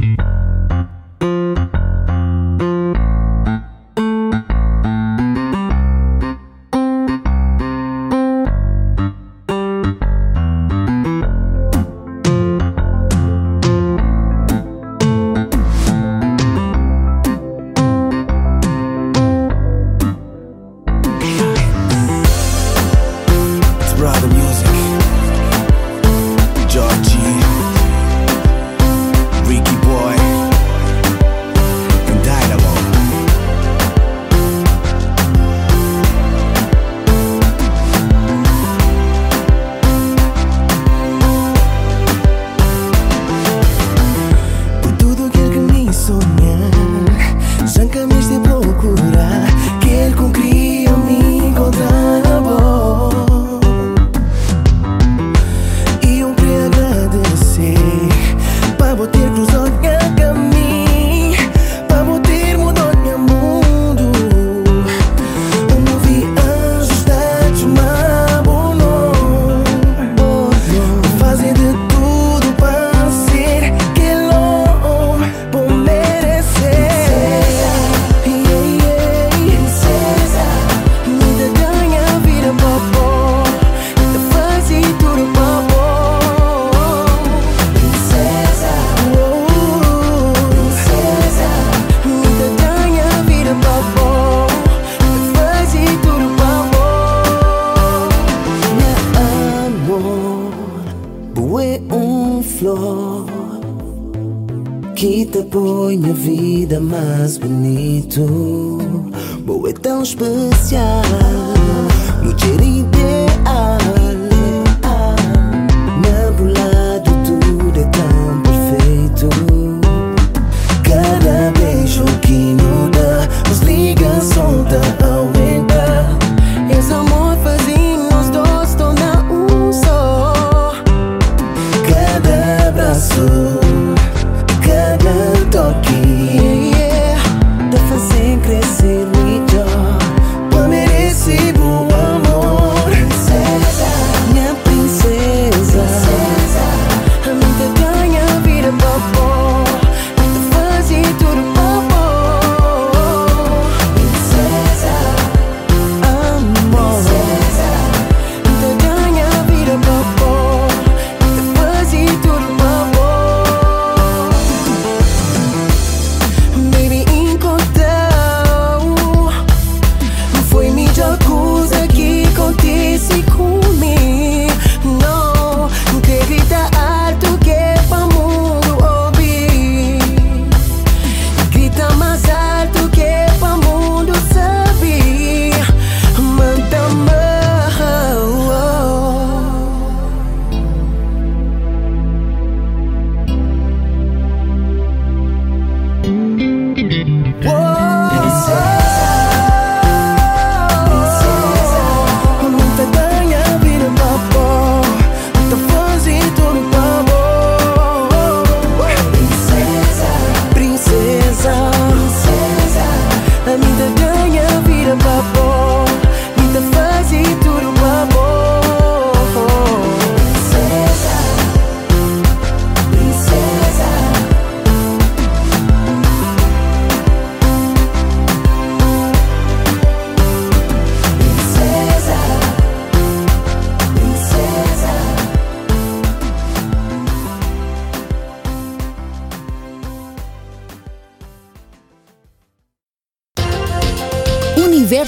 locura 48.47 49.45
que 49.81 50.05
él 50.05 50.15
con 50.15 50.31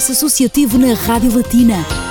Associativo 0.08 0.78
na 0.78 0.94
Rádio 0.94 1.36
Latina. 1.36 2.09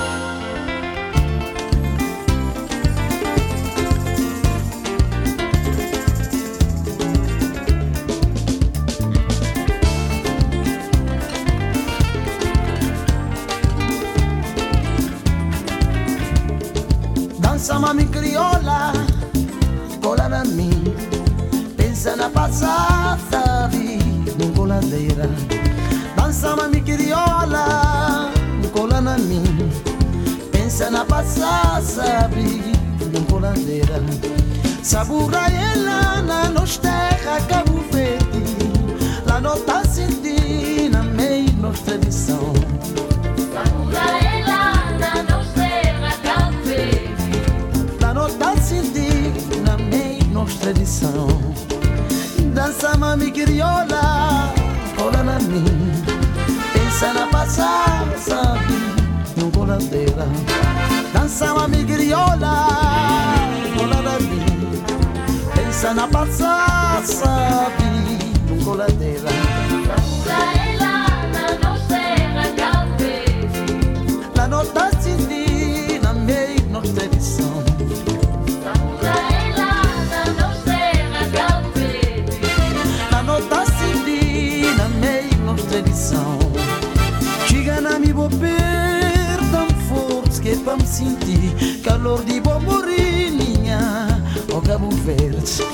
sinti 91.00 91.80
calor 91.82 92.22
di 92.24 92.40
bomborinha 92.40 94.06
o 94.52 94.60
Cabo 94.60 94.90
Verde. 95.04 95.64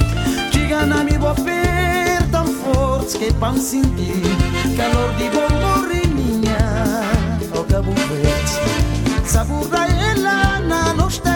Chigana 0.52 1.02
mi 1.02 1.18
boper 1.18 2.22
tão 2.30 2.46
forte 2.46 3.18
que 3.18 3.32
pam 3.34 3.58
sinti 3.58 4.22
calor 4.76 5.10
de 5.18 5.28
bomborinha 5.34 6.62
o 7.58 7.64
Cabo 7.64 7.92
Verde. 8.08 8.54
Sabor 9.26 9.66
da 9.68 9.84
ela 9.86 10.60
na 10.60 10.94
nostalgia 10.94 11.35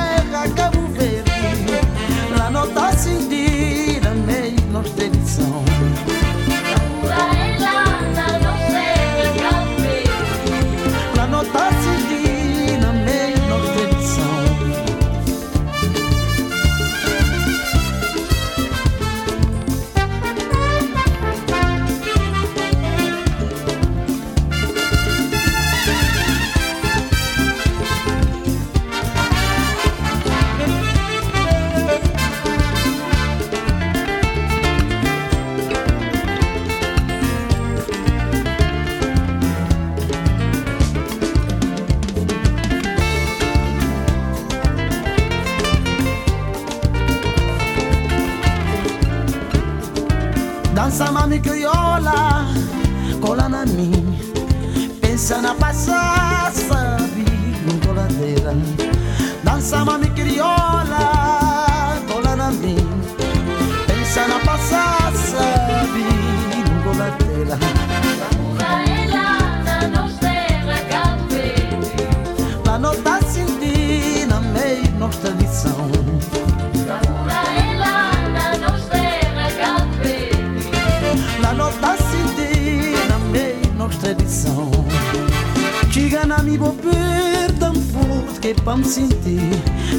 forte 88.51 88.55
que 88.55 88.55
pra 88.63 88.77
me 88.77 88.85
sentir 88.85 89.41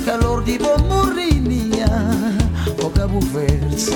calor 0.05 0.43
de 0.43 0.57
bom 0.57 0.77
morrinha 0.89 1.87
o 2.83 2.89
Cabo 2.89 3.19
Verde. 3.19 3.91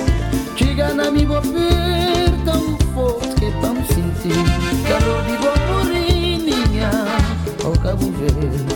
Chega 0.55 0.93
na 0.93 1.11
mi 1.11 1.25
bobeira 1.25 2.31
tão 2.45 2.77
forte 2.93 3.35
que 3.35 3.51
pra 3.59 3.69
me 3.69 3.85
sentir 3.87 4.43
calor 4.87 5.23
de 5.23 5.37
bom 5.37 5.55
morrinha 5.73 6.91
o 7.63 7.79
Cabo 7.79 8.11
Verde. 8.11 8.74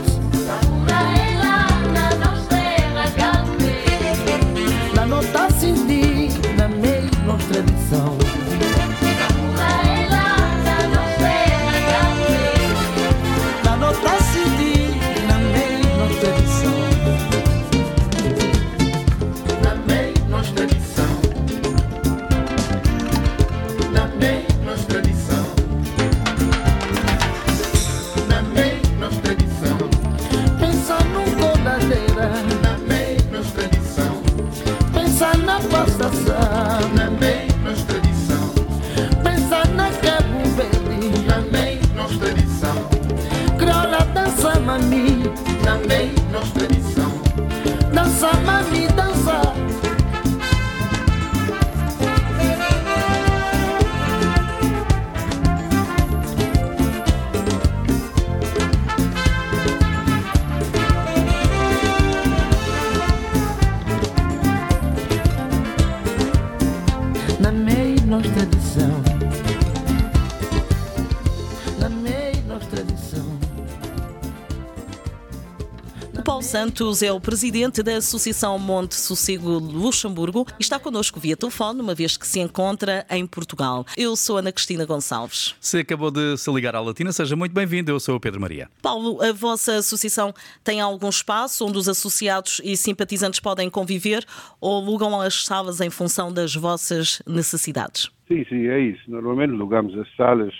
Santos 76.49 77.03
é 77.03 77.11
o 77.11 77.21
presidente 77.21 77.83
da 77.83 77.97
Associação 77.97 78.57
Monte 78.57 78.95
Sossego 78.95 79.59
Luxemburgo 79.59 80.47
e 80.57 80.63
está 80.63 80.79
connosco 80.79 81.19
via 81.19 81.37
telefone, 81.37 81.79
uma 81.79 81.93
vez 81.93 82.17
que 82.17 82.25
se 82.25 82.39
encontra 82.39 83.05
em 83.07 83.27
Portugal. 83.27 83.85
Eu 83.95 84.15
sou 84.15 84.37
Ana 84.37 84.51
Cristina 84.51 84.83
Gonçalves. 84.83 85.55
Se 85.59 85.77
acabou 85.77 86.09
de 86.09 86.35
se 86.37 86.51
ligar 86.51 86.75
à 86.75 86.81
Latina, 86.81 87.11
seja 87.11 87.35
muito 87.35 87.53
bem-vindo. 87.53 87.91
Eu 87.91 87.99
sou 87.99 88.15
o 88.15 88.19
Pedro 88.19 88.41
Maria. 88.41 88.67
Paulo, 88.81 89.21
a 89.21 89.31
vossa 89.31 89.75
associação 89.75 90.33
tem 90.63 90.81
algum 90.81 91.09
espaço 91.09 91.67
onde 91.67 91.77
os 91.77 91.87
associados 91.87 92.59
e 92.63 92.75
simpatizantes 92.75 93.39
podem 93.39 93.69
conviver 93.69 94.25
ou 94.59 94.81
alugam 94.81 95.21
as 95.21 95.45
salas 95.45 95.79
em 95.81 95.91
função 95.91 96.33
das 96.33 96.55
vossas 96.55 97.21
necessidades? 97.27 98.09
Sim, 98.27 98.43
sim, 98.49 98.65
é 98.65 98.79
isso. 98.79 99.03
Normalmente 99.07 99.53
alugamos 99.53 99.95
as 99.99 100.07
salas, 100.15 100.55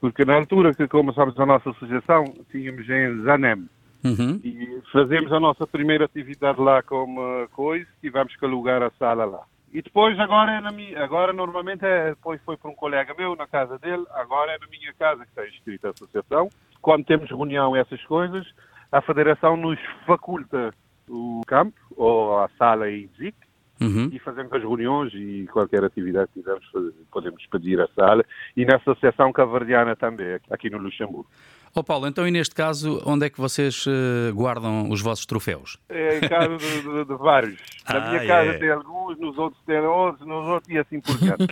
porque 0.00 0.24
na 0.24 0.34
altura 0.34 0.74
que 0.74 0.88
começámos 0.88 1.38
a 1.38 1.46
nossa 1.46 1.70
associação, 1.70 2.24
tínhamos 2.50 2.88
em 2.90 3.22
Zanem. 3.22 3.68
Uhum. 4.04 4.40
E 4.44 4.80
fazemos 4.92 5.32
a 5.32 5.40
nossa 5.40 5.66
primeira 5.66 6.04
atividade 6.04 6.60
lá 6.60 6.82
como 6.82 7.20
uh, 7.20 7.48
coisa, 7.50 7.86
tivemos 8.00 8.34
que 8.36 8.44
alugar 8.44 8.82
a 8.82 8.90
sala 8.90 9.24
lá. 9.24 9.42
E 9.72 9.82
depois, 9.82 10.18
agora, 10.18 10.52
é 10.52 10.60
na 10.60 10.72
minha, 10.72 11.02
agora 11.02 11.32
normalmente 11.32 11.84
é, 11.84 12.10
depois 12.10 12.40
foi 12.42 12.56
para 12.56 12.70
um 12.70 12.74
colega 12.74 13.14
meu, 13.18 13.36
na 13.36 13.46
casa 13.46 13.78
dele, 13.78 14.04
agora 14.14 14.52
é 14.52 14.58
na 14.58 14.66
minha 14.66 14.92
casa 14.94 15.24
que 15.24 15.30
está 15.30 15.46
inscrita 15.46 15.88
a 15.88 15.90
associação. 15.90 16.48
Quando 16.80 17.04
temos 17.04 17.28
reunião 17.28 17.76
e 17.76 17.80
essas 17.80 18.02
coisas, 18.04 18.46
a 18.90 19.02
federação 19.02 19.56
nos 19.56 19.78
faculta 20.06 20.72
o 21.08 21.42
campo 21.46 21.78
ou 21.96 22.38
a 22.38 22.48
sala 22.58 22.90
em 22.90 23.08
Zic 23.18 23.34
Uhum. 23.80 24.10
e 24.12 24.18
fazemos 24.18 24.52
as 24.52 24.60
reuniões 24.60 25.12
e 25.14 25.46
qualquer 25.52 25.84
atividade 25.84 26.28
que 26.34 26.40
quisermos 26.40 26.66
fazer, 26.72 26.92
podemos 27.12 27.46
pedir 27.46 27.80
a 27.80 27.86
sala 27.94 28.24
e 28.56 28.64
na 28.64 28.74
Associação 28.74 29.32
Cavardiana 29.32 29.94
também, 29.94 30.40
aqui 30.50 30.68
no 30.68 30.78
Luxemburgo. 30.78 31.28
Ó 31.74 31.82
Paulo, 31.82 32.06
então 32.06 32.26
e 32.26 32.30
neste 32.30 32.54
caso, 32.54 33.00
onde 33.06 33.26
é 33.26 33.30
que 33.30 33.38
vocês 33.40 33.84
eh, 33.86 34.32
guardam 34.32 34.88
os 34.90 35.00
vossos 35.00 35.24
troféus? 35.26 35.78
É 35.88 36.18
em 36.18 36.20
casa 36.28 36.56
de, 36.56 36.82
de- 36.82 37.04
de 37.04 37.14
vários. 37.16 37.60
Na 37.88 37.96
Ah, 38.04 38.10
minha 38.10 38.26
casa 38.26 38.50
é. 38.50 38.58
tem 38.58 38.70
alguns, 38.70 39.18
nos 39.18 39.38
outros 39.38 39.62
tem 39.64 39.78
outros, 39.78 40.26
nos 40.26 40.46
outros 40.48 40.72
e 40.74 40.78
assim 40.78 41.00
por 41.00 41.16
diante. 41.18 41.46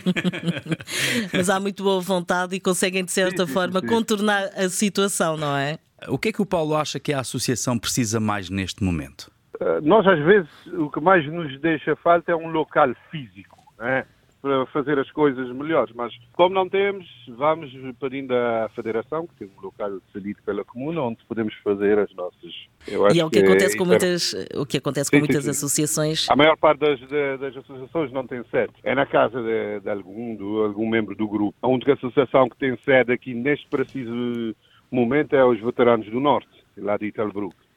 Mas 1.32 1.48
há 1.50 1.60
muito 1.60 1.82
boa 1.82 2.00
vontade 2.00 2.56
e 2.56 2.60
conseguem, 2.60 3.04
de 3.04 3.12
certa 3.12 3.42
Sim, 3.42 3.46
sim, 3.48 3.52
forma, 3.52 3.80
sim. 3.80 3.86
contornar 3.86 4.44
a 4.56 4.68
situação, 4.68 5.36
não 5.36 5.56
é? 5.56 5.78
O 6.08 6.18
que 6.18 6.28
é 6.28 6.32
que 6.32 6.42
o 6.42 6.46
Paulo 6.46 6.74
acha 6.76 6.98
que 7.00 7.12
a 7.12 7.20
associação 7.20 7.78
precisa 7.78 8.18
mais 8.20 8.50
neste 8.50 8.82
momento? 8.84 9.30
Uh, 9.60 9.80
Nós, 9.82 10.06
às 10.06 10.18
vezes, 10.24 10.50
o 10.78 10.90
que 10.90 11.00
mais 11.00 11.26
nos 11.32 11.58
deixa 11.60 11.96
falta 11.96 12.32
é 12.32 12.36
um 12.36 12.48
local 12.50 12.88
físico, 13.10 13.56
né? 13.78 14.04
Para 14.46 14.66
fazer 14.66 14.96
as 14.98 15.10
coisas 15.10 15.50
melhores. 15.50 15.92
Mas, 15.94 16.14
como 16.32 16.54
não 16.54 16.68
temos, 16.68 17.04
vamos 17.36 17.72
pedindo 17.98 18.32
à 18.32 18.68
Federação, 18.74 19.26
que 19.26 19.34
tem 19.34 19.48
um 19.48 19.60
local 19.60 19.90
cedido 20.12 20.38
pela 20.46 20.64
Comuna, 20.64 21.02
onde 21.02 21.18
podemos 21.26 21.52
fazer 21.64 21.98
as 21.98 22.14
nossas. 22.14 22.52
Eu 22.86 23.08
E 23.12 23.18
é 23.18 23.24
o 23.24 23.28
que 23.30 23.40
acontece 23.40 23.76
com 23.76 23.82
isso 23.84 23.92
é- 23.92 23.98
muitas, 23.98 24.32
o 24.54 24.64
que 24.66 24.76
acontece 24.76 25.10
com 25.10 25.16
Sim, 25.16 25.22
sim, 25.22 25.26
muitas 25.28 25.44
sim. 25.44 25.50
associações. 25.50 26.30
A 26.30 26.36
maior 26.36 26.56
parte 26.56 26.78
das, 26.78 27.00
da- 27.08 27.36
das 27.38 27.56
associações 27.56 28.12
não 28.12 28.24
tem 28.26 28.44
sede. 28.44 28.72
É 28.84 28.94
na 28.94 29.04
casa 29.06 29.42
de, 29.42 29.80
de 29.80 29.90
algum, 29.90 30.36
de 30.36 30.42
algum 30.64 30.88
membro 30.88 31.16
do 31.16 31.26
grupo. 31.26 31.56
A 31.60 31.66
única 31.68 31.94
associação 31.94 32.48
que 32.48 32.56
tem 32.56 32.76
sede 32.84 33.12
aqui 33.12 33.34
neste 33.34 33.66
preciso 33.68 34.54
momento 34.90 35.34
é 35.34 35.44
os 35.44 35.60
Veteranos 35.60 36.08
do 36.08 36.20
Norte, 36.20 36.48
lá 36.76 36.96
de. 36.96 37.12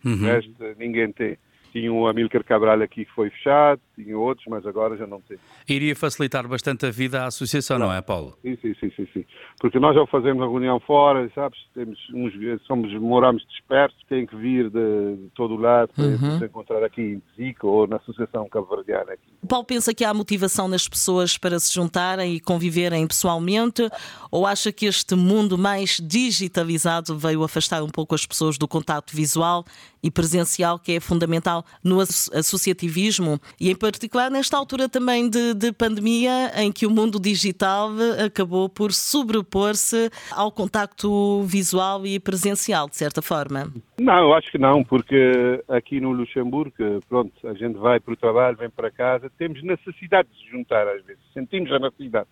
O 0.06 0.16
resto, 0.26 0.54
ninguém 0.78 1.12
tem. 1.12 1.38
Tinha 1.72 1.92
o 1.92 2.08
Amílcar 2.08 2.44
Cabral 2.44 2.82
aqui 2.82 3.06
que 3.06 3.12
foi 3.12 3.30
fechado, 3.30 3.82
tinha 3.96 4.18
outros, 4.18 4.46
mas 4.48 4.66
agora 4.66 4.98
já 4.98 5.06
não 5.06 5.22
tem. 5.22 5.38
Iria 5.68 5.96
facilitar 5.96 6.48
bastante 6.48 6.86
a 6.86 6.92
vida 6.92 7.22
à 7.22 7.28
associação, 7.28 7.78
não 7.78 7.94
é, 7.94 8.02
Paulo? 8.02 8.38
Sim, 8.42 8.58
sim, 8.62 8.74
sim, 8.80 8.92
sim, 8.96 9.08
sim. 9.14 9.26
Porque 9.60 9.80
nós 9.80 9.96
já 9.96 10.06
fazemos 10.08 10.42
a 10.42 10.46
reunião 10.46 10.80
fora, 10.80 11.30
sabes? 11.36 11.60
Temos 11.74 11.98
uns, 12.14 12.34
somos, 12.66 12.94
moramos 12.94 13.46
dispersos, 13.48 14.00
tem 14.08 14.26
que 14.26 14.36
vir 14.36 14.70
de, 14.70 15.16
de 15.18 15.30
todo 15.36 15.56
o 15.56 15.58
lado 15.58 15.92
para 15.94 16.18
se 16.38 16.46
encontrar 16.46 16.84
aqui 16.84 17.02
em 17.02 17.22
Zico 17.36 17.68
ou 17.68 17.88
na 17.88 17.98
Associação 17.98 18.48
Cabo-Verdiana 18.50 19.14
aqui. 19.14 19.24
O 19.42 19.48
Paulo 19.48 19.66
pensa 19.66 19.94
que 19.94 20.04
há 20.04 20.14
motivação 20.14 20.68
nas 20.68 20.88
pessoas 20.88 21.38
para 21.38 21.60
se 21.60 21.74
juntarem 21.74 22.36
e 22.36 22.40
conviverem 22.40 23.06
pessoalmente 23.08 23.88
ou 24.32 24.46
acha 24.46 24.72
que 24.72 24.86
este 24.86 25.16
mundo 25.16 25.58
mais 25.58 26.00
digitalizado 26.02 27.18
veio 27.18 27.44
afastar 27.44 27.84
um 27.84 27.90
pouco 27.90 28.16
as 28.16 28.26
pessoas 28.26 28.58
do 28.58 28.68
contato 28.68 29.16
visual 29.16 29.66
e 30.02 30.10
presencial 30.10 30.80
que 30.80 30.94
é 30.94 31.00
fundamental 31.00 31.59
no 31.84 32.00
asso- 32.00 32.36
associativismo 32.36 33.40
e 33.60 33.70
em 33.70 33.76
particular 33.76 34.30
nesta 34.30 34.58
altura 34.58 34.90
também 34.90 35.30
de, 35.30 35.54
de 35.54 35.72
pandemia 35.72 36.52
em 36.58 36.72
que 36.72 36.86
o 36.86 36.90
mundo 36.90 37.20
digital 37.20 37.90
acabou 38.26 38.70
por 38.70 38.92
sobrepor-se 38.92 40.10
ao 40.32 40.52
contacto 40.52 41.44
visual 41.44 42.06
e 42.06 42.20
presencial, 42.20 42.90
de 42.90 42.96
certa 42.96 43.22
forma. 43.22 43.72
Não, 44.00 44.34
acho 44.34 44.52
que 44.52 44.58
não, 44.58 44.84
porque 44.84 45.64
aqui 45.68 46.00
no 46.00 46.12
Luxemburgo, 46.12 46.74
pronto, 47.08 47.32
a 47.48 47.54
gente 47.54 47.78
vai 47.78 48.00
para 48.00 48.14
o 48.14 48.18
trabalho, 48.18 48.58
vem 48.58 48.70
para 48.70 48.92
casa, 48.92 49.32
temos 49.38 49.62
necessidade 49.64 50.30
de 50.30 50.38
se 50.40 50.52
juntar 50.52 50.88
às 50.88 51.04
vezes, 51.04 51.22
sentimos 51.34 51.72
a 51.72 51.80
necessidade. 51.80 52.28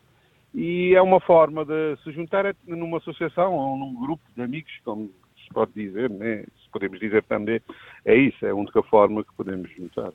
E 0.54 0.96
é 0.96 1.02
uma 1.02 1.20
forma 1.20 1.66
de 1.66 1.98
se 2.04 2.12
juntar 2.12 2.46
é 2.46 2.54
numa 2.66 2.98
associação 2.98 3.54
ou 3.54 3.78
num 3.78 3.94
grupo 3.94 4.24
de 4.36 4.42
amigos, 4.42 4.72
como 4.84 5.12
se 5.48 5.54
pode 5.54 5.72
dizer, 5.74 6.10
né? 6.10 6.44
se 6.62 6.70
podemos 6.72 7.00
dizer 7.00 7.24
também, 7.24 7.62
é 8.06 8.16
isso, 8.16 8.46
é 8.46 8.50
a 8.50 8.56
única 8.56 8.84
forma 8.84 9.24
que 9.24 9.34
podemos 9.36 9.70
juntar. 9.72 10.12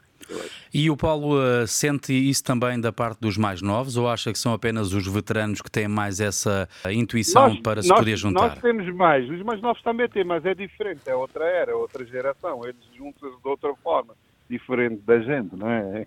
E 0.72 0.88
o 0.90 0.96
Paulo 0.96 1.36
uh, 1.38 1.66
sente 1.66 2.12
isso 2.12 2.44
também 2.44 2.80
da 2.80 2.92
parte 2.92 3.20
dos 3.20 3.36
mais 3.36 3.60
novos 3.62 3.96
ou 3.96 4.08
acha 4.08 4.32
que 4.32 4.38
são 4.38 4.52
apenas 4.52 4.92
os 4.92 5.06
veteranos 5.06 5.60
que 5.60 5.70
têm 5.70 5.88
mais 5.88 6.20
essa 6.20 6.68
intuição 6.90 7.48
Nós- 7.48 7.60
para 7.60 7.82
se 7.82 7.88
nós- 7.88 7.98
poder 7.98 8.16
juntar? 8.16 8.48
Nós 8.50 8.58
temos 8.60 8.94
mais, 8.94 9.28
os 9.28 9.42
mais 9.42 9.60
novos 9.60 9.82
também 9.82 10.08
têm, 10.08 10.24
mas 10.24 10.44
é 10.44 10.54
diferente, 10.54 11.00
é 11.06 11.14
outra 11.14 11.44
era, 11.44 11.72
é 11.72 11.74
outra 11.74 12.04
geração. 12.04 12.60
Eles 12.64 12.76
juntam-se 12.96 13.36
de 13.42 13.48
outra 13.48 13.74
forma, 13.82 14.14
diferente 14.48 15.00
da 15.02 15.18
gente, 15.20 15.56
não 15.56 15.68
é? 15.70 16.06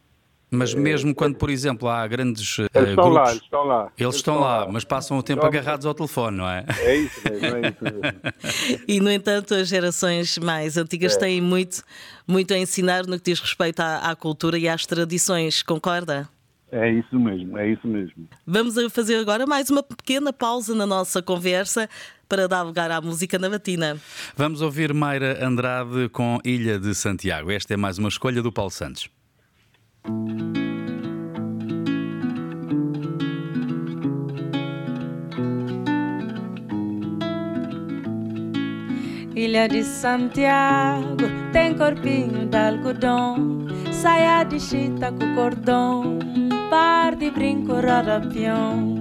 Mas 0.50 0.74
mesmo 0.74 1.14
quando, 1.14 1.36
por 1.36 1.50
exemplo, 1.50 1.90
há 1.90 2.06
grandes 2.08 2.60
uh, 2.60 2.70
Eles 2.74 2.90
estão 2.90 3.12
grupos, 3.12 3.14
lá, 3.14 3.32
eles 3.32 3.42
estão 3.44 3.64
lá. 3.64 3.92
eles 3.98 4.16
estão 4.16 4.40
lá, 4.40 4.68
mas 4.72 4.84
passam 4.84 5.18
o 5.18 5.24
tempo 5.24 5.46
agarrados 5.46 5.86
ao 5.86 5.94
telefone, 5.94 6.38
não 6.38 6.48
é? 6.48 6.66
É 6.80 6.96
isso 6.96 7.22
mesmo, 7.24 7.58
é 7.58 7.70
isso 7.70 7.84
mesmo. 7.84 8.86
E, 8.88 9.00
no 9.00 9.12
entanto, 9.12 9.54
as 9.54 9.68
gerações 9.68 10.38
mais 10.38 10.78
antigas 10.78 11.18
têm 11.18 11.42
muito, 11.42 11.84
muito 12.28 12.54
a 12.54 12.58
ensinar 12.58 13.06
no 13.06 13.18
que 13.18 13.32
diz 13.32 13.40
respeito 13.40 13.80
à, 13.80 14.12
à 14.12 14.16
cultura 14.16 14.58
e 14.58 14.68
às 14.68 14.86
tradições, 14.86 15.64
concorda? 15.64 16.30
É 16.72 16.92
isso 16.92 17.18
mesmo, 17.20 17.58
é 17.58 17.70
isso 17.70 17.88
mesmo. 17.88 18.28
Vamos 18.46 18.76
fazer 18.92 19.16
agora 19.18 19.46
mais 19.46 19.70
uma 19.70 19.84
pequena 19.84 20.34
pausa 20.34 20.76
na 20.76 20.86
nossa 20.86 21.22
conversa 21.22 21.90
para 22.28 22.48
dar 22.48 22.64
lugar 22.64 22.92
à 22.92 23.00
música 23.00 23.38
na 23.38 23.50
batina. 23.50 23.98
Vamos 24.36 24.62
ouvir 24.62 24.94
Mayra 24.94 25.46
Andrade 25.46 26.10
com 26.10 26.40
Ilha 26.44 26.80
de 26.80 26.94
Santiago. 26.96 27.52
Esta 27.52 27.74
é 27.74 27.78
mais 27.78 27.98
uma 27.98 28.10
escolha 28.10 28.42
do 28.42 28.52
Paulo 28.52 28.72
Santos. 28.72 29.10
Ilha 39.36 39.68
de 39.68 39.84
Santiago 39.84 41.24
tem 41.52 41.76
corpinho 41.76 42.46
de 42.48 42.58
algodão, 42.58 43.68
saia 43.92 44.44
de 44.44 44.60
chita 44.60 45.12
com 45.12 45.36
cordão, 45.36 46.20
par 46.70 47.16
de 47.16 47.32
brinco 47.32 47.74
rodapião. 47.74 48.96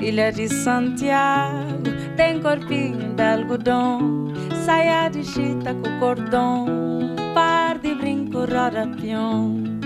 Ilha 0.00 0.30
de 0.32 0.48
Santiago 0.48 1.90
tem 2.16 2.40
corpinho 2.40 3.14
de 3.14 3.22
algodão, 3.22 4.32
saia 4.66 5.08
de 5.08 5.24
chita 5.24 5.74
com 5.74 5.98
cordão, 5.98 6.66
par 7.34 7.78
de 7.78 7.94
brinco 7.94 8.40
rodapião. 8.40 9.81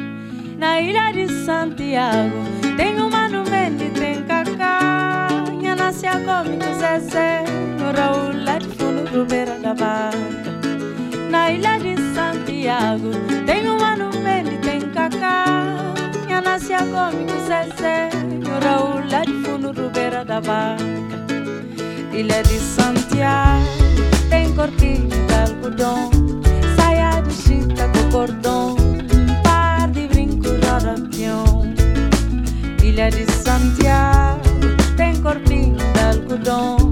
Na 0.59 0.81
ilha 0.81 1.12
de 1.12 1.29
Santiago 1.45 2.45
tem 2.77 3.01
um 3.01 3.11
mano 3.11 3.45
Mendy, 3.51 3.90
tem 3.90 4.23
cacá, 4.25 5.29
Nha 5.61 5.77
nasce 5.77 6.07
a 6.07 6.12
come 6.12 6.57
com 6.57 6.75
Zezé, 6.75 7.45
no 7.79 7.92
Raul 7.92 8.45
lá 8.45 8.59
de 8.59 8.69
fundo 8.69 9.11
do 9.11 9.25
beira 9.27 9.59
da 9.59 9.75
barca. 9.75 10.16
Na 11.31 11.51
ilha 11.51 11.79
de 11.79 11.97
Santiago 12.14 13.11
tem 13.45 13.69
um 13.69 13.79
mano 13.79 14.11
Mendy, 14.23 14.57
tem 14.59 14.81
cacá, 14.90 15.45
Nha 16.27 16.40
nasce 16.40 16.73
a 16.73 16.79
come 16.79 17.27
com 17.27 17.38
Zezé, 17.47 18.11
no 18.42 18.59
Raul 18.64 19.03
lá 19.11 19.25
de 19.25 19.33
fundo 19.45 19.73
do 19.73 19.90
beira 19.90 20.25
da 20.25 20.40
barca. 20.40 20.85
Ilha 22.12 22.42
de 22.42 22.59
Santiago 22.59 23.66
tem 24.31 24.53
corpinho 24.55 25.09
de 25.09 25.35
algodão, 25.35 26.11
saia 26.77 27.21
de 27.21 27.35
chita 27.35 27.88
com 27.88 28.11
cordão, 28.11 28.75
Ilha 32.96 33.11
de 33.11 33.30
Santiago 33.30 34.40
tem 34.96 35.20
corpinho 35.20 35.76
de 35.76 36.00
algodão, 36.00 36.86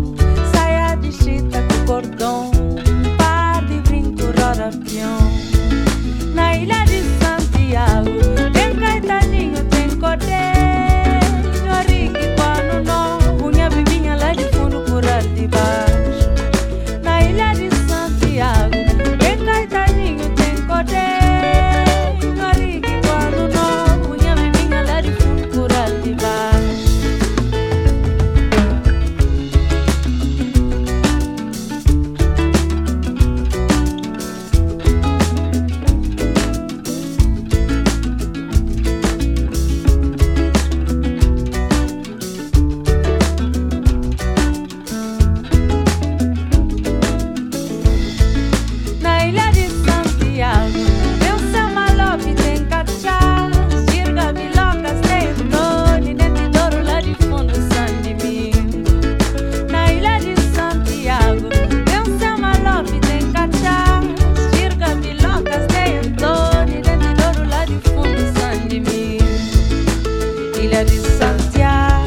Ilha 70.75 70.85
de 70.87 70.99
Santiago 70.99 72.05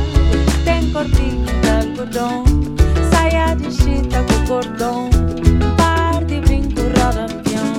tem 0.66 0.92
corpinho 0.92 1.46
de 1.62 1.70
algodão, 1.70 2.44
saia 3.10 3.56
de 3.56 3.72
chita 3.72 4.22
com 4.24 4.46
cordão, 4.46 5.06
um 5.06 5.76
par 5.78 6.22
de 6.26 6.42
brinco 6.42 6.82
rodapião. 6.82 7.78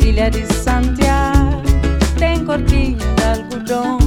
Ilha 0.00 0.28
de 0.28 0.44
Santiago 0.52 1.62
tem 2.18 2.44
corpinho 2.44 2.98
de 2.98 3.22
algodão, 3.22 3.98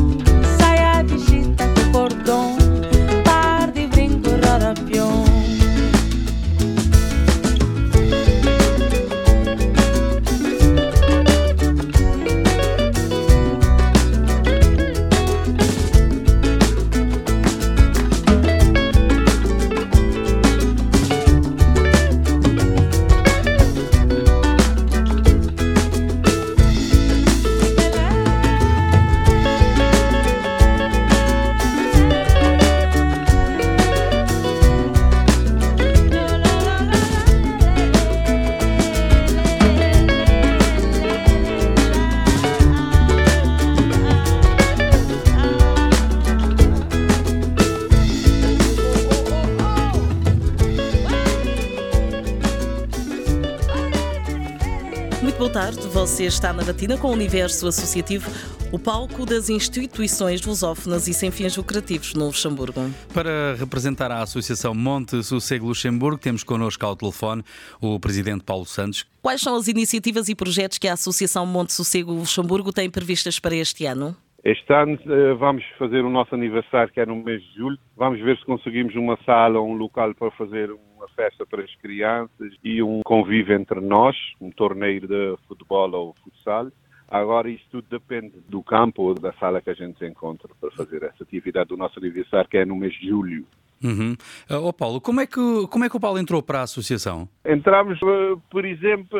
você 56.18 56.26
está 56.26 56.52
na 56.52 56.64
Batina 56.64 56.98
com 56.98 57.10
o 57.10 57.12
Universo 57.12 57.68
Associativo, 57.68 58.28
o 58.72 58.80
palco 58.80 59.24
das 59.24 59.52
instituições 59.52 60.42
lusófonas 60.42 61.08
e 61.08 61.14
sem 61.14 61.30
fins 61.30 61.56
lucrativos 61.56 62.16
no 62.16 62.26
Luxemburgo. 62.26 62.92
Para 63.14 63.54
representar 63.54 64.12
a 64.12 64.24
Associação 64.24 64.74
Monte 64.74 65.24
Sossego 65.24 65.68
Luxemburgo, 65.68 66.18
temos 66.18 66.44
connosco 66.44 66.84
ao 66.84 66.96
telefone 66.96 67.44
o 67.80 68.00
Presidente 68.00 68.44
Paulo 68.44 68.66
Santos. 68.66 69.06
Quais 69.22 69.42
são 69.42 69.56
as 69.56 69.68
iniciativas 69.68 70.28
e 70.28 70.34
projetos 70.34 70.80
que 70.80 70.88
a 70.88 70.94
Associação 70.94 71.46
Monte 71.46 71.72
Sossego 71.74 72.14
Luxemburgo 72.14 72.74
tem 72.74 72.90
previstas 72.90 73.38
para 73.38 73.56
este 73.56 73.86
ano? 73.86 74.18
Este 74.48 74.74
ano 74.74 74.98
eh, 75.06 75.34
vamos 75.34 75.62
fazer 75.78 76.06
o 76.06 76.10
nosso 76.10 76.34
aniversário, 76.34 76.94
que 76.94 77.02
é 77.02 77.06
no 77.06 77.18
mês 77.18 77.44
de 77.44 77.56
julho. 77.58 77.78
Vamos 77.98 78.22
ver 78.22 78.38
se 78.38 78.46
conseguimos 78.46 78.96
uma 78.96 79.20
sala 79.26 79.60
ou 79.60 79.70
um 79.70 79.74
local 79.74 80.16
para 80.16 80.32
fazer 80.32 80.72
uma 80.72 81.06
festa 81.18 81.46
para 81.46 81.62
as 81.62 81.76
crianças 81.76 82.54
e 82.64 82.82
um 82.82 83.02
convívio 83.04 83.54
entre 83.54 83.82
nós, 83.82 84.16
um 84.40 84.50
torneio 84.50 85.06
de 85.06 85.36
futebol 85.50 85.92
ou 85.92 86.16
futsal. 86.24 86.68
Agora, 87.10 87.50
isso 87.50 87.66
tudo 87.70 87.88
depende 87.90 88.40
do 88.48 88.64
campo 88.64 89.04
ou 89.04 89.16
da 89.16 89.34
sala 89.34 89.62
que 89.62 89.70
a 89.70 89.74
gente 89.74 90.00
se 90.00 90.08
encontra 90.08 90.48
para 90.62 90.72
fazer 90.72 91.04
essa 91.04 91.24
atividade 91.26 91.68
do 91.68 91.76
nosso 91.76 92.00
aniversário, 92.00 92.50
que 92.50 92.58
é 92.58 92.64
no 92.64 92.78
mês 92.78 92.94
de 92.94 93.10
julho. 93.10 93.46
Uhum. 93.84 94.14
Uh, 94.50 94.64
oh, 94.64 94.72
Paulo, 94.72 95.02
como 95.02 95.20
é, 95.20 95.28
que, 95.28 95.68
como 95.70 95.84
é 95.84 95.90
que 95.90 95.98
o 95.98 96.00
Paulo 96.00 96.18
entrou 96.18 96.42
para 96.42 96.60
a 96.60 96.64
associação? 96.64 97.28
Entramos, 97.46 98.02
uh, 98.02 98.42
por 98.50 98.64
exemplo, 98.64 99.20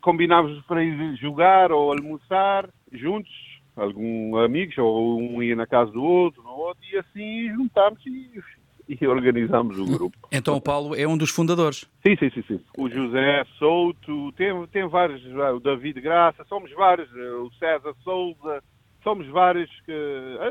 combinámos 0.00 0.62
para 0.66 0.84
ir 0.84 1.16
jogar 1.16 1.72
ou 1.72 1.90
almoçar 1.90 2.70
juntos, 2.92 3.51
alguns 3.76 4.44
amigos, 4.44 4.76
ou 4.78 5.18
um 5.18 5.42
ia 5.42 5.56
na 5.56 5.66
casa 5.66 5.90
do 5.90 6.02
outro, 6.02 6.42
no 6.42 6.50
outro, 6.50 6.82
e 6.92 6.98
assim 6.98 7.48
juntámos 7.54 8.00
e, 8.06 8.42
e 8.88 9.06
organizamos 9.06 9.78
o 9.78 9.84
grupo. 9.84 10.16
Então 10.30 10.56
o 10.56 10.60
Paulo 10.60 10.94
é 10.94 11.06
um 11.06 11.16
dos 11.16 11.30
fundadores? 11.30 11.86
Sim, 12.02 12.16
sim, 12.16 12.30
sim. 12.30 12.42
sim. 12.46 12.60
O 12.76 12.88
José 12.88 13.44
Souto, 13.58 14.32
tem, 14.32 14.48
tem 14.66 14.86
vários, 14.88 15.22
o 15.24 15.60
David 15.60 16.00
Graça, 16.00 16.44
somos 16.48 16.70
vários, 16.72 17.10
o 17.12 17.50
César 17.58 17.94
Souza, 18.04 18.62
somos 19.02 19.26
vários 19.28 19.70
que, 19.84 19.92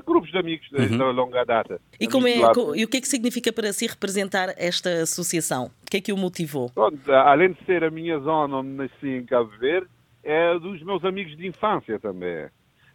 grupos 0.05 0.31
de 0.31 0.37
amigos 0.37 0.67
uhum. 0.71 0.97
da 0.97 1.11
longa 1.11 1.45
data. 1.45 1.79
E, 1.99 2.07
como 2.07 2.27
é, 2.27 2.37
e 2.75 2.83
o 2.83 2.87
que 2.87 2.97
é 2.97 3.01
que 3.01 3.07
significa 3.07 3.51
para 3.53 3.71
si 3.71 3.87
representar 3.87 4.53
esta 4.57 4.89
associação? 5.03 5.71
O 5.85 5.89
que 5.89 5.97
é 5.97 6.01
que 6.01 6.11
o 6.11 6.17
motivou? 6.17 6.69
Pronto, 6.69 7.11
além 7.11 7.53
de 7.53 7.65
ser 7.65 7.83
a 7.83 7.91
minha 7.91 8.19
zona 8.19 8.57
onde 8.57 8.69
nasci 8.69 9.07
em 9.07 9.25
Cabo 9.25 9.49
Verde, 9.59 9.87
é 10.23 10.57
dos 10.59 10.81
meus 10.83 11.03
amigos 11.03 11.35
de 11.37 11.47
infância 11.47 11.99
também. 11.99 12.47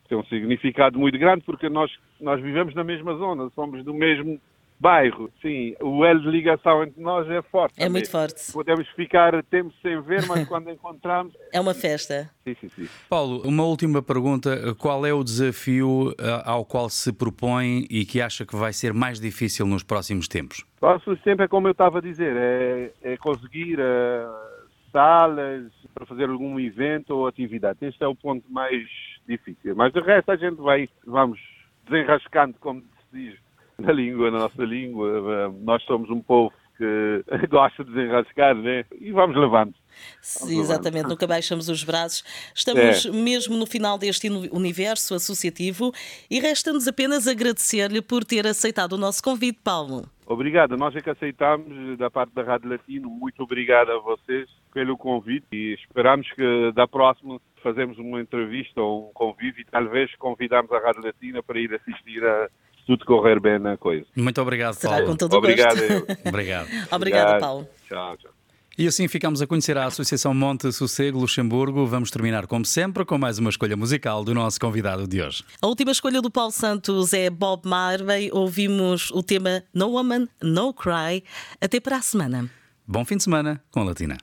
Tem 0.09 0.19
um 0.19 0.25
significado 0.25 0.99
muito 0.99 1.19
grande 1.19 1.43
porque 1.45 1.69
nós, 1.69 1.91
nós 2.21 2.41
vivemos 2.41 2.75
na 2.75 2.85
mesma 2.85 3.15
zona, 3.15 3.51
somos 3.55 3.85
do 3.85 3.95
mesmo 3.95 4.41
bairro. 4.79 5.31
Sim, 5.41 5.75
o 5.81 6.05
elo 6.05 6.21
de 6.21 6.31
ligação 6.31 6.83
entre 6.83 7.01
nós 7.01 7.29
é 7.31 7.43
forte. 7.43 7.75
É 7.77 7.85
também. 7.85 7.93
muito 7.93 8.11
forte. 8.11 8.53
Podemos 8.53 8.87
ficar 8.91 9.43
tempo 9.45 9.73
sem 9.83 10.01
ver, 10.03 10.27
mas 10.27 10.47
quando 10.49 10.71
encontramos. 10.71 11.35
É 11.53 11.61
uma 11.61 11.75
festa. 11.75 12.31
Sim, 12.45 12.57
sim, 12.61 12.69
sim. 12.69 12.89
Paulo, 13.09 13.43
uma 13.45 13.65
última 13.65 14.03
pergunta. 14.03 14.75
Qual 14.79 15.05
é 15.07 15.13
o 15.13 15.25
desafio 15.25 16.15
eh, 16.19 16.43
ao 16.45 16.65
qual 16.65 16.89
se 16.89 17.13
propõe 17.13 17.87
e 17.91 18.05
que 18.05 18.21
acha 18.21 18.45
que 18.45 18.55
vai 18.55 18.73
ser 18.73 18.93
mais 18.93 19.21
difícil 19.21 19.67
nos 19.67 19.83
próximos 19.83 20.29
tempos? 20.29 20.65
Próximos 20.79 21.21
tempos 21.23 21.45
é 21.45 21.49
como 21.49 21.69
eu 21.69 21.73
estava 21.73 21.99
a 21.99 22.03
dizer, 22.03 22.37
é, 22.37 22.93
é 23.03 23.17
conseguir 23.17 23.79
uh, 23.79 24.67
salas 24.93 25.73
para 25.97 26.05
fazer 26.05 26.29
algum 26.29 26.61
evento 26.61 27.17
ou 27.17 27.27
atividade. 27.27 27.79
Este 27.81 28.05
é 28.05 28.07
o 28.07 28.15
ponto 28.15 28.45
mais 28.53 28.87
difícil. 29.27 29.75
Mas 29.75 29.95
de 29.95 30.01
resto 30.01 30.31
a 30.31 30.37
gente 30.37 30.57
vai, 30.57 30.91
vamos 31.07 31.41
desenrascando, 31.89 32.55
como 32.61 32.83
se 32.83 32.87
diz, 33.19 33.39
na 33.79 33.93
língua, 33.93 34.31
na 34.31 34.41
nossa 34.41 34.63
língua. 34.63 35.51
Nós 35.63 35.83
somos 35.85 36.11
um 36.11 36.21
povo 36.21 36.53
que 36.77 37.25
gosta 37.49 37.83
de 37.83 37.93
desenrascar, 37.93 38.55
né? 38.55 38.85
E 39.01 39.11
vamos 39.11 39.39
levando. 39.39 39.75
Sim, 40.21 40.61
exatamente, 40.61 41.09
nunca 41.09 41.27
baixamos 41.27 41.71
os 41.71 41.83
braços. 41.83 42.23
Estamos 42.55 43.07
é. 43.07 43.11
mesmo 43.11 43.57
no 43.57 43.65
final 43.65 43.97
deste 43.97 44.29
universo 44.29 45.15
associativo 45.15 45.95
e 46.31 46.39
resta-nos 46.39 46.87
apenas 46.87 47.27
agradecer-lhe 47.27 48.03
por 48.03 48.23
ter 48.23 48.47
aceitado 48.47 48.93
o 48.93 48.99
nosso 48.99 49.23
convite, 49.23 49.59
Paulo. 49.65 50.07
Obrigado, 50.27 50.77
nós 50.77 50.95
é 50.95 51.01
que 51.01 51.09
aceitamos 51.09 51.97
da 51.97 52.11
parte 52.11 52.35
da 52.35 52.43
Rádio 52.43 52.69
Latino. 52.69 53.09
Muito 53.09 53.43
obrigado 53.43 53.93
a 53.93 53.99
vocês 53.99 54.47
pelo 54.77 54.95
convite 54.99 55.47
e 55.53 55.72
esperamos 55.72 56.31
que 56.35 56.70
da 56.74 56.87
próxima 56.87 57.41
fazemos 57.62 57.97
uma 57.97 58.20
entrevista 58.20 58.79
ou 58.79 59.09
um 59.09 59.12
convite 59.14 59.62
e 59.62 59.64
talvez 59.64 60.14
convidamos 60.16 60.70
a 60.70 60.79
Rádio 60.79 61.03
Latina 61.03 61.43
para 61.43 61.59
ir 61.59 61.72
assistir 61.72 62.22
a 62.22 62.51
tudo 62.87 63.03
correr 63.07 63.41
bem 63.41 63.59
na 63.59 63.79
coisa. 63.79 64.05
Muito 64.14 64.39
obrigado, 64.39 64.74
Será 64.74 64.97
Paulo. 64.97 65.07
com 65.07 65.16
todo 65.16 65.35
obrigado, 65.35 65.79
gosto. 65.79 66.29
obrigado. 66.29 66.68
Obrigada, 66.93 67.39
Paulo. 67.39 67.66
Tchau, 67.89 68.18
tchau. 68.18 68.31
E 68.77 68.87
assim 68.87 69.09
ficamos 69.09 69.41
a 69.41 69.47
conhecer 69.47 69.79
a 69.79 69.87
Associação 69.87 70.35
Monte 70.35 70.70
Sossego 70.70 71.20
Luxemburgo. 71.20 71.87
Vamos 71.87 72.11
terminar, 72.11 72.47
como 72.47 72.66
sempre, 72.66 73.03
com 73.07 73.16
mais 73.16 73.39
uma 73.39 73.49
escolha 73.49 73.79
musical 73.79 74.22
do 74.24 74.35
nosso 74.35 74.61
convidado 74.61 75.09
de 75.09 75.22
hoje. 75.22 75.43
A 75.62 75.66
última 75.66 75.91
escolha 75.91 76.20
do 76.20 76.31
Paulo 76.31 76.53
Santos 76.53 77.14
é 77.14 77.31
Bob 77.31 77.62
Marley. 77.66 78.29
Ouvimos 78.31 79.11
o 79.12 79.22
tema 79.22 79.62
No 79.72 79.93
Woman, 79.93 80.29
No 80.43 80.74
Cry. 80.74 81.24
Até 81.62 81.81
para 81.81 81.97
a 81.97 82.03
semana. 82.03 82.51
Bom 82.87 83.07
fim 83.07 83.16
de 83.16 83.22
semana 83.22 83.64
com 83.70 83.81
a 83.81 83.85
Latina. 83.85 84.18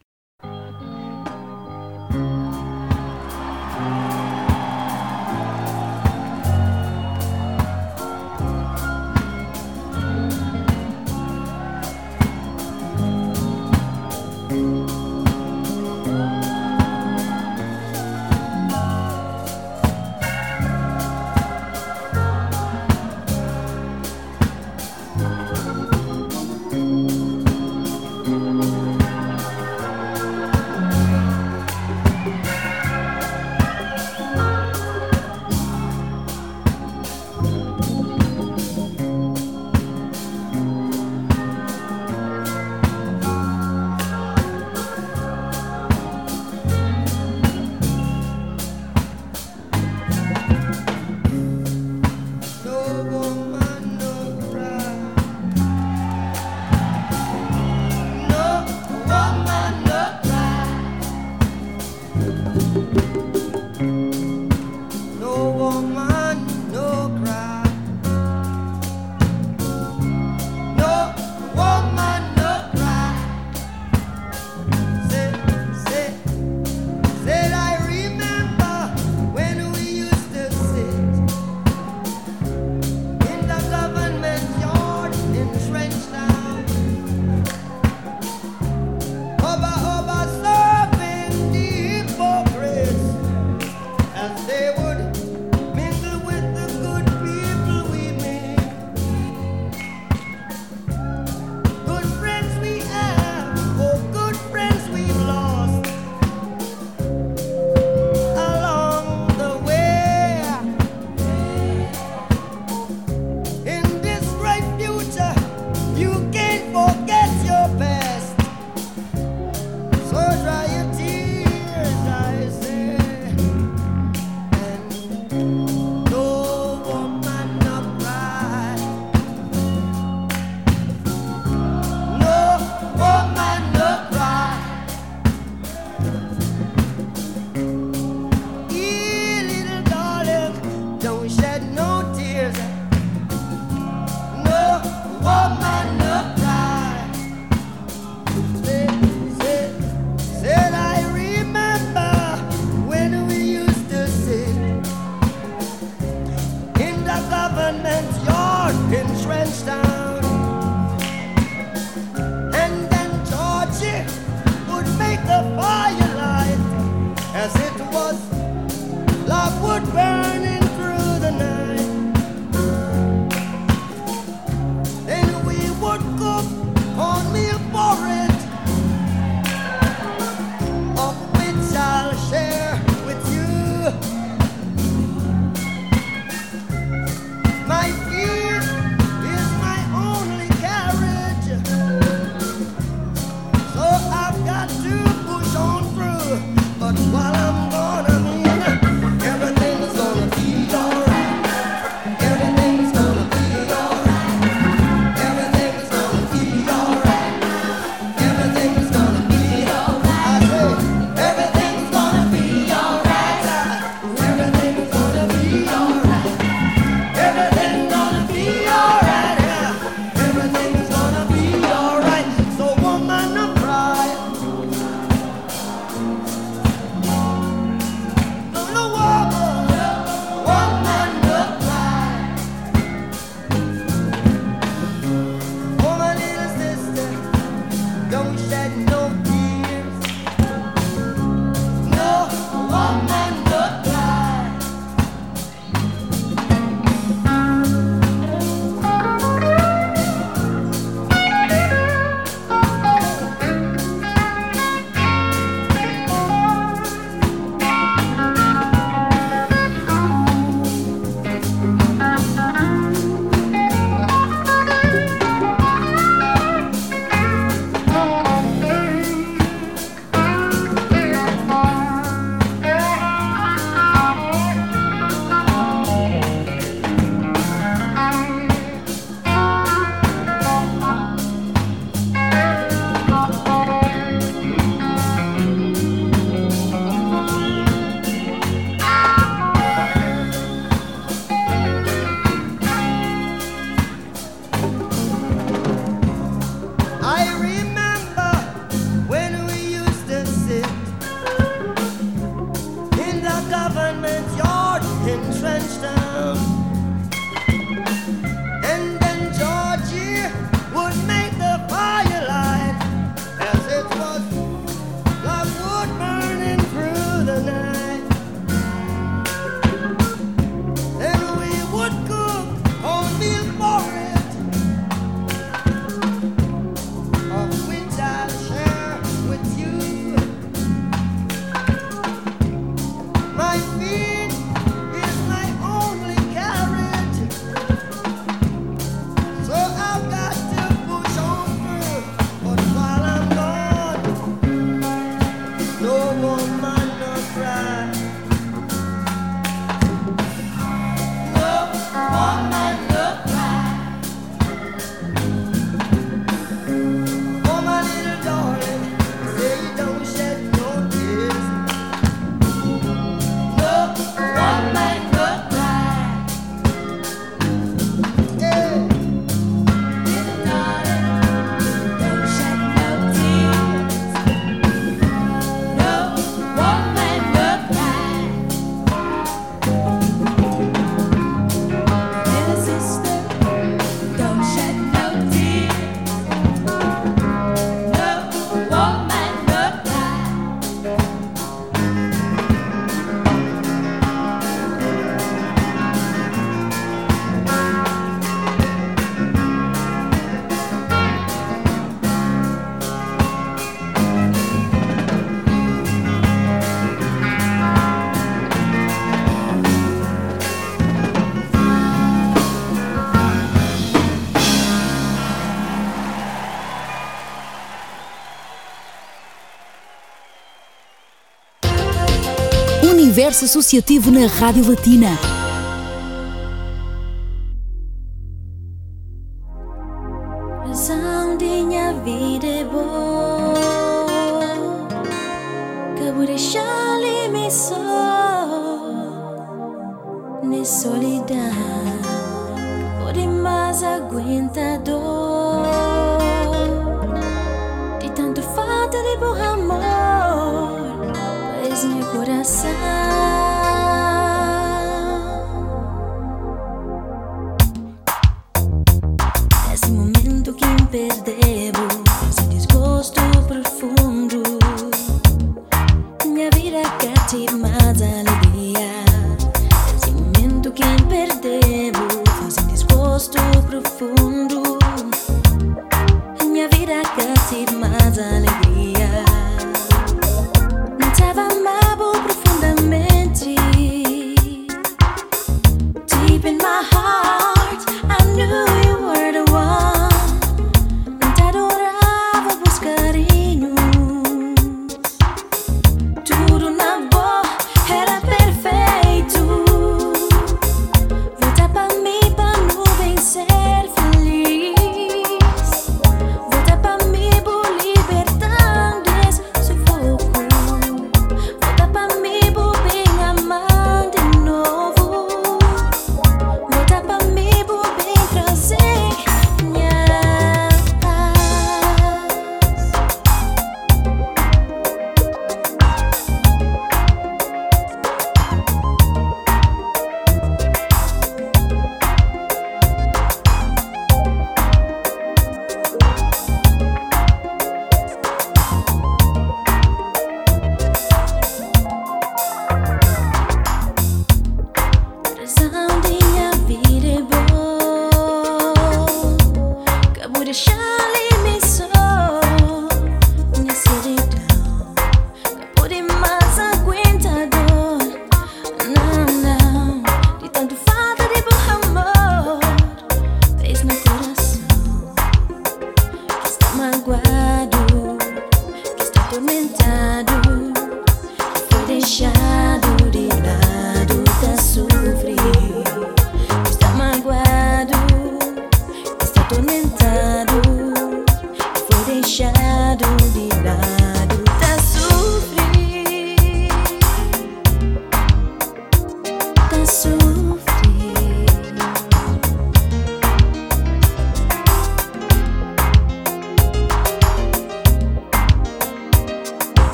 Universo 423.14 423.46
Associativo 423.46 424.10
na 424.10 424.26
Rádio 424.26 424.68
Latina. 424.68 425.43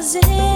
fazer. 0.00 0.49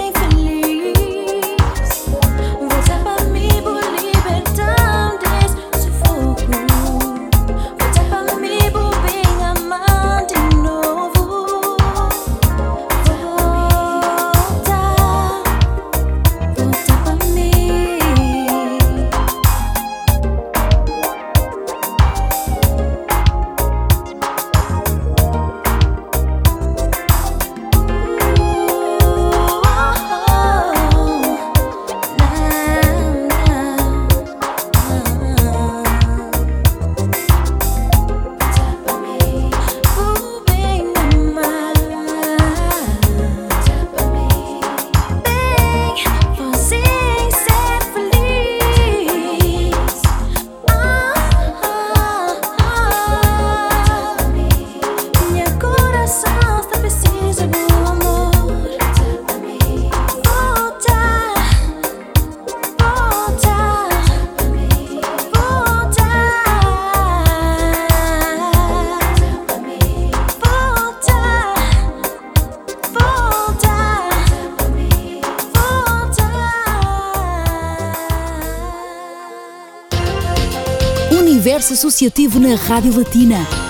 Universo 81.55 81.73
Associativo 81.73 82.37
na 82.37 82.53
Rádio 82.55 82.97
Latina. 82.97 83.64